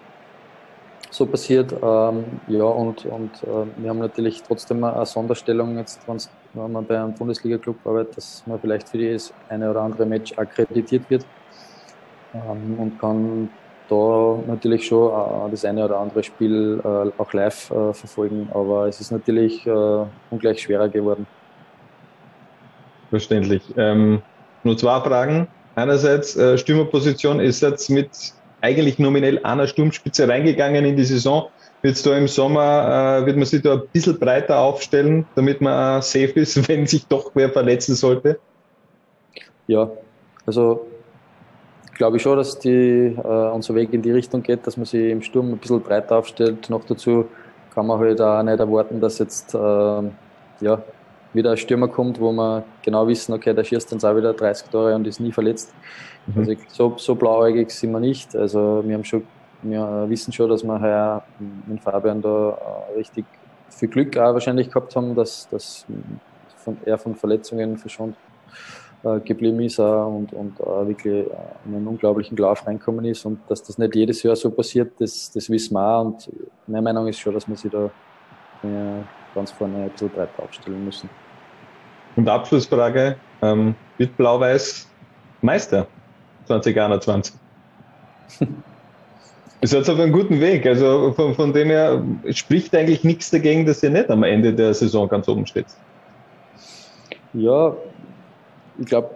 so 1.09 1.25
passiert. 1.25 1.71
Ähm, 1.71 2.25
ja, 2.47 2.63
und, 2.63 3.05
und 3.05 3.31
äh, 3.43 3.65
wir 3.77 3.89
haben 3.89 3.99
natürlich 3.99 4.43
trotzdem 4.43 4.83
eine 4.83 5.05
Sonderstellung, 5.05 5.77
jetzt, 5.77 6.01
wenn 6.53 6.71
man 6.71 6.85
bei 6.85 6.99
einem 6.99 7.13
Bundesliga-Club 7.13 7.77
arbeitet, 7.85 8.17
dass 8.17 8.43
man 8.45 8.59
vielleicht 8.59 8.89
für 8.89 9.13
das 9.13 9.33
eine 9.47 9.71
oder 9.71 9.81
andere 9.81 10.05
Match 10.05 10.37
akkreditiert 10.37 11.09
wird 11.09 11.25
ähm, 12.35 12.79
und 12.79 12.99
kann 12.99 13.49
da 13.89 14.39
natürlich 14.47 14.87
schon 14.87 15.11
äh, 15.11 15.51
das 15.51 15.65
eine 15.65 15.85
oder 15.85 15.99
andere 15.99 16.23
Spiel 16.23 16.81
äh, 16.83 17.21
auch 17.21 17.33
live 17.33 17.71
äh, 17.71 17.93
verfolgen, 17.93 18.49
aber 18.53 18.87
es 18.87 18.99
ist 18.99 19.11
natürlich 19.11 19.65
ungleich 20.29 20.61
schwerer 20.61 20.89
geworden. 20.89 21.27
Verständlich. 23.09 23.61
Ähm, 23.77 24.21
nur 24.63 24.77
zwei 24.77 24.99
Fragen. 24.99 25.47
Einerseits, 25.75 26.35
äh, 26.35 26.57
Stürmerposition 26.57 27.39
ist 27.39 27.61
jetzt 27.61 27.89
mit 27.89 28.09
eigentlich 28.61 28.97
nominell 28.97 29.39
einer 29.43 29.67
Sturmspitze 29.67 30.27
reingegangen 30.27 30.85
in 30.85 30.97
die 30.97 31.03
Saison. 31.03 31.49
Wird 31.81 32.03
da 32.05 32.17
im 32.17 32.27
Sommer, 32.27 33.21
äh, 33.21 33.25
wird 33.25 33.37
man 33.37 33.45
sich 33.45 33.61
da 33.61 33.73
ein 33.73 33.83
bisschen 33.93 34.17
breiter 34.17 34.59
aufstellen, 34.59 35.25
damit 35.35 35.61
man 35.61 36.01
safe 36.01 36.31
ist, 36.39 36.67
wenn 36.67 36.87
sich 36.87 37.05
doch 37.07 37.31
wer 37.35 37.49
verletzen 37.49 37.93
sollte? 37.95 38.39
Ja, 39.67 39.91
also 40.45 40.87
glaube 41.95 42.17
ich 42.17 42.23
schon, 42.23 42.37
dass 42.37 42.59
die, 42.59 43.15
äh, 43.17 43.49
unser 43.51 43.73
Weg 43.73 43.93
in 43.93 44.01
die 44.01 44.11
Richtung 44.11 44.43
geht, 44.43 44.67
dass 44.67 44.77
man 44.77 44.85
sich 44.85 45.11
im 45.11 45.21
Sturm 45.21 45.51
ein 45.51 45.57
bisschen 45.57 45.81
breiter 45.81 46.17
aufstellt. 46.17 46.69
Noch 46.69 46.83
dazu 46.83 47.25
kann 47.73 47.87
man 47.87 47.99
halt 47.99 48.21
auch 48.21 48.43
nicht 48.43 48.59
erwarten, 48.59 49.01
dass 49.01 49.17
jetzt 49.19 49.53
äh, 49.55 49.57
ja, 49.57 50.81
wieder 51.33 51.51
ein 51.51 51.57
Stürmer 51.57 51.87
kommt, 51.87 52.19
wo 52.19 52.31
wir 52.31 52.63
genau 52.83 53.07
wissen, 53.07 53.33
okay, 53.33 53.53
der 53.53 53.63
schießt 53.63 53.91
dann 53.91 54.09
auch 54.09 54.15
wieder 54.15 54.33
30 54.33 54.69
Tore 54.69 54.95
und 54.95 55.07
ist 55.07 55.19
nie 55.19 55.31
verletzt. 55.31 55.73
Mhm. 56.27 56.39
Also 56.39 56.53
so, 56.67 56.93
so 56.97 57.15
blauäugig 57.15 57.71
sind 57.71 57.91
wir 57.91 57.99
nicht. 57.99 58.35
Also 58.35 58.83
wir 58.85 58.95
haben 58.95 59.03
schon, 59.03 59.23
wir 59.61 60.05
wissen 60.07 60.31
schon, 60.31 60.49
dass 60.49 60.63
wir 60.63 60.79
heuer 60.79 61.23
mit 61.67 61.81
Fabian 61.81 62.21
da 62.21 62.57
äh, 62.93 62.97
richtig 62.97 63.25
viel 63.69 63.89
Glück 63.89 64.17
auch 64.17 64.33
wahrscheinlich 64.33 64.69
gehabt 64.69 64.95
haben, 64.95 65.15
dass, 65.15 65.47
dass 65.49 65.85
von, 66.57 66.77
er 66.85 66.97
von 66.97 67.15
Verletzungen 67.15 67.77
verschont 67.77 68.15
äh, 69.05 69.19
geblieben 69.21 69.61
ist 69.61 69.79
und, 69.79 70.33
und 70.33 70.59
äh, 70.59 70.87
wirklich 70.87 71.27
in 71.65 71.75
einen 71.75 71.87
unglaublichen 71.87 72.35
Lauf 72.37 72.65
reinkommen 72.67 73.05
ist 73.05 73.25
und 73.25 73.39
dass 73.47 73.63
das 73.63 73.77
nicht 73.77 73.95
jedes 73.95 74.23
Jahr 74.23 74.35
so 74.35 74.49
passiert, 74.51 74.93
das, 74.99 75.31
das 75.31 75.49
wissen 75.49 75.73
wir 75.73 75.87
auch 75.87 76.05
und 76.05 76.29
meine 76.67 76.81
Meinung 76.81 77.07
ist 77.07 77.19
schon, 77.19 77.33
dass 77.33 77.47
man 77.47 77.57
sich 77.57 77.71
da 77.71 77.89
ganz 79.35 79.51
vorne 79.51 79.83
ein 79.83 79.89
bisschen 79.91 80.09
breiter 80.09 80.41
aufstellen 80.41 80.83
müssen. 80.83 81.07
Und 82.15 82.27
Abschlussfrage, 82.27 83.17
ähm, 83.41 83.75
wird 83.97 84.17
Blau-Weiß 84.17 84.89
Meister 85.41 85.85
2021? 86.47 87.35
Ihr 89.61 89.67
seid 89.67 89.89
auf 89.89 89.99
einem 89.99 90.11
guten 90.11 90.39
Weg. 90.39 90.65
Also 90.65 91.13
von, 91.13 91.33
von 91.35 91.53
dem 91.53 91.69
her 91.69 92.03
spricht 92.31 92.75
eigentlich 92.75 93.03
nichts 93.03 93.31
dagegen, 93.31 93.65
dass 93.65 93.83
ihr 93.83 93.89
nicht 93.89 94.09
am 94.09 94.23
Ende 94.23 94.53
der 94.53 94.73
Saison 94.73 95.07
ganz 95.07 95.27
oben 95.27 95.45
steht. 95.45 95.65
Ja, 97.33 97.75
ich 98.79 98.85
glaube, 98.85 99.09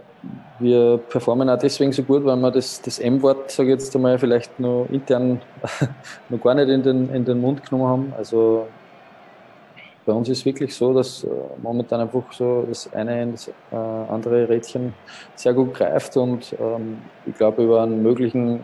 wir 0.59 0.97
performen 1.09 1.49
auch 1.49 1.57
deswegen 1.57 1.93
so 1.93 2.03
gut, 2.03 2.25
weil 2.25 2.35
wir 2.35 2.51
das, 2.51 2.81
das 2.81 2.99
M-Wort, 2.99 3.51
sage 3.51 3.69
ich 3.69 3.79
jetzt 3.79 3.95
einmal, 3.95 4.19
vielleicht 4.19 4.59
noch 4.59 4.87
intern 4.91 5.41
noch 6.29 6.41
gar 6.41 6.55
nicht 6.55 6.69
in 6.69 6.83
den, 6.83 7.13
in 7.13 7.23
den 7.23 7.39
Mund 7.39 7.63
genommen 7.63 7.87
haben. 7.87 8.13
Also 8.17 8.67
bei 10.05 10.13
uns 10.13 10.27
ist 10.27 10.39
es 10.39 10.45
wirklich 10.45 10.75
so, 10.75 10.93
dass 10.93 11.23
äh, 11.23 11.27
momentan 11.61 12.01
einfach 12.01 12.33
so 12.33 12.65
das 12.67 12.91
eine 12.93 13.27
das 13.27 13.47
äh, 13.47 13.75
andere 13.75 14.49
Rädchen 14.49 14.93
sehr 15.35 15.53
gut 15.53 15.73
greift 15.75 16.17
und 16.17 16.55
ähm, 16.59 16.97
ich 17.25 17.35
glaube, 17.35 17.63
über 17.63 17.83
einen 17.83 18.01
möglichen 18.01 18.59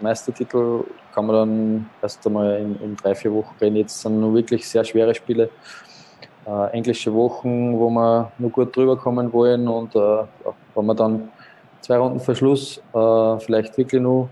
Meistertitel 0.00 0.84
kann 1.14 1.26
man 1.26 1.36
dann 1.36 1.90
erst 2.02 2.26
einmal 2.26 2.58
in, 2.58 2.80
in 2.82 2.96
drei, 2.96 3.14
vier 3.14 3.32
Wochen 3.32 3.54
reden. 3.60 3.76
Jetzt 3.76 4.00
sind 4.00 4.20
nur 4.20 4.34
wirklich 4.34 4.68
sehr 4.68 4.84
schwere 4.84 5.14
Spiele. 5.14 5.50
Äh, 6.46 6.70
englische 6.74 7.12
Wochen, 7.12 7.76
wo 7.76 7.90
wir 7.90 8.30
nur 8.38 8.50
gut 8.50 8.76
drüber 8.76 8.96
kommen 8.96 9.32
wollen 9.32 9.66
und 9.66 9.96
äh, 9.96 10.22
wenn 10.76 10.86
wir 10.86 10.94
dann 10.94 11.28
zwei 11.80 11.98
Runden 11.98 12.20
Verschluss 12.20 12.80
äh, 12.94 13.38
vielleicht 13.40 13.76
wirklich 13.76 14.00
nur 14.00 14.28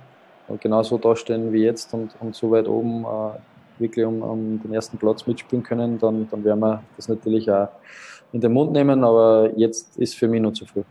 genauso 0.60 0.96
dastehen 0.96 1.52
wie 1.52 1.64
jetzt 1.64 1.92
und, 1.92 2.12
und 2.20 2.36
so 2.36 2.52
weit 2.52 2.68
oben 2.68 3.04
äh, 3.04 3.80
wirklich 3.80 4.06
um, 4.06 4.22
um 4.22 4.62
den 4.62 4.74
ersten 4.74 4.96
Platz 4.96 5.26
mitspielen 5.26 5.64
können, 5.64 5.98
dann, 5.98 6.28
dann 6.30 6.44
werden 6.44 6.60
wir 6.60 6.84
das 6.96 7.08
natürlich 7.08 7.50
auch 7.50 7.68
in 8.32 8.40
den 8.40 8.52
Mund 8.52 8.70
nehmen, 8.70 9.02
aber 9.02 9.50
jetzt 9.56 9.96
ist 9.96 10.14
für 10.14 10.28
mich 10.28 10.40
noch 10.40 10.52
zu 10.52 10.66
früh. 10.66 10.84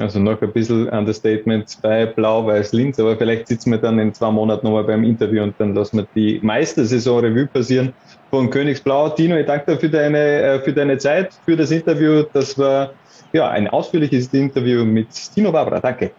Also 0.00 0.18
noch 0.18 0.40
ein 0.40 0.52
bisschen 0.52 0.88
Understatement 0.88 1.76
bei 1.82 2.06
Blau-Weiß-Linz, 2.06 2.98
aber 2.98 3.18
vielleicht 3.18 3.48
sitzen 3.48 3.72
wir 3.72 3.78
dann 3.78 3.98
in 3.98 4.14
zwei 4.14 4.30
Monaten 4.30 4.66
nochmal 4.66 4.84
beim 4.84 5.04
Interview 5.04 5.42
und 5.42 5.54
dann 5.58 5.74
lassen 5.74 5.98
wir 5.98 6.06
die 6.14 6.40
Meistersaison 6.42 7.20
Revue 7.20 7.46
passieren 7.46 7.92
von 8.30 8.48
Königsblau. 8.48 9.10
Tino, 9.10 9.36
ich 9.36 9.46
danke 9.46 9.72
dir 9.72 9.78
für 9.78 9.90
deine, 9.90 10.18
äh, 10.18 10.60
für 10.60 10.72
deine 10.72 10.96
Zeit, 10.96 11.34
für 11.44 11.54
das 11.54 11.70
Interview. 11.70 12.24
Das 12.32 12.58
war 12.58 12.92
ja 13.34 13.50
ein 13.50 13.68
ausführliches 13.68 14.32
Interview 14.32 14.86
mit 14.86 15.08
Tino 15.34 15.52
Barbara. 15.52 15.80
Danke. 15.80 16.12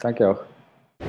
Danke 0.00 0.30
auch. 0.30 0.38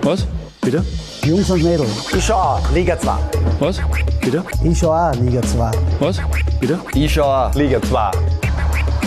Was? 0.01 0.27
Bitte? 0.62 0.84
Jungs 1.23 1.49
und 1.49 1.63
Mädels. 1.63 2.13
Ich 2.13 2.25
schau 2.25 2.36
auch, 2.36 2.71
Liga 2.73 2.99
2. 2.99 3.12
Was? 3.60 3.81
Bitte? 4.21 4.43
Ich 4.65 4.77
schau 4.77 4.91
auch 4.91 5.15
Liga 5.15 5.41
2. 5.41 5.71
Was? 5.99 6.21
Bitte? 6.60 6.77
Ich 6.93 7.13
schau 7.13 7.23
auch, 7.23 7.55
Liga 7.55 7.81
2. 7.81 8.12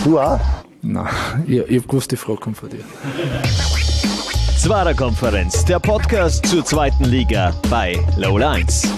Du 0.05 0.19
auch? 0.19 0.58
Nein, 0.83 1.07
ich, 1.47 1.59
ich 1.59 1.83
hab 1.83 1.89
gewusst, 1.89 2.11
die 2.11 2.17
Frage 2.17 2.39
kommt 2.39 2.57
von 2.57 2.69
dir. 2.69 2.85
Zwarer 4.59 4.95
Konferenz, 4.95 5.65
der 5.65 5.79
Podcast 5.79 6.47
zur 6.47 6.65
zweiten 6.65 7.05
Liga 7.05 7.55
bei 7.71 7.99
Low 8.17 8.39
Lines. 8.39 8.89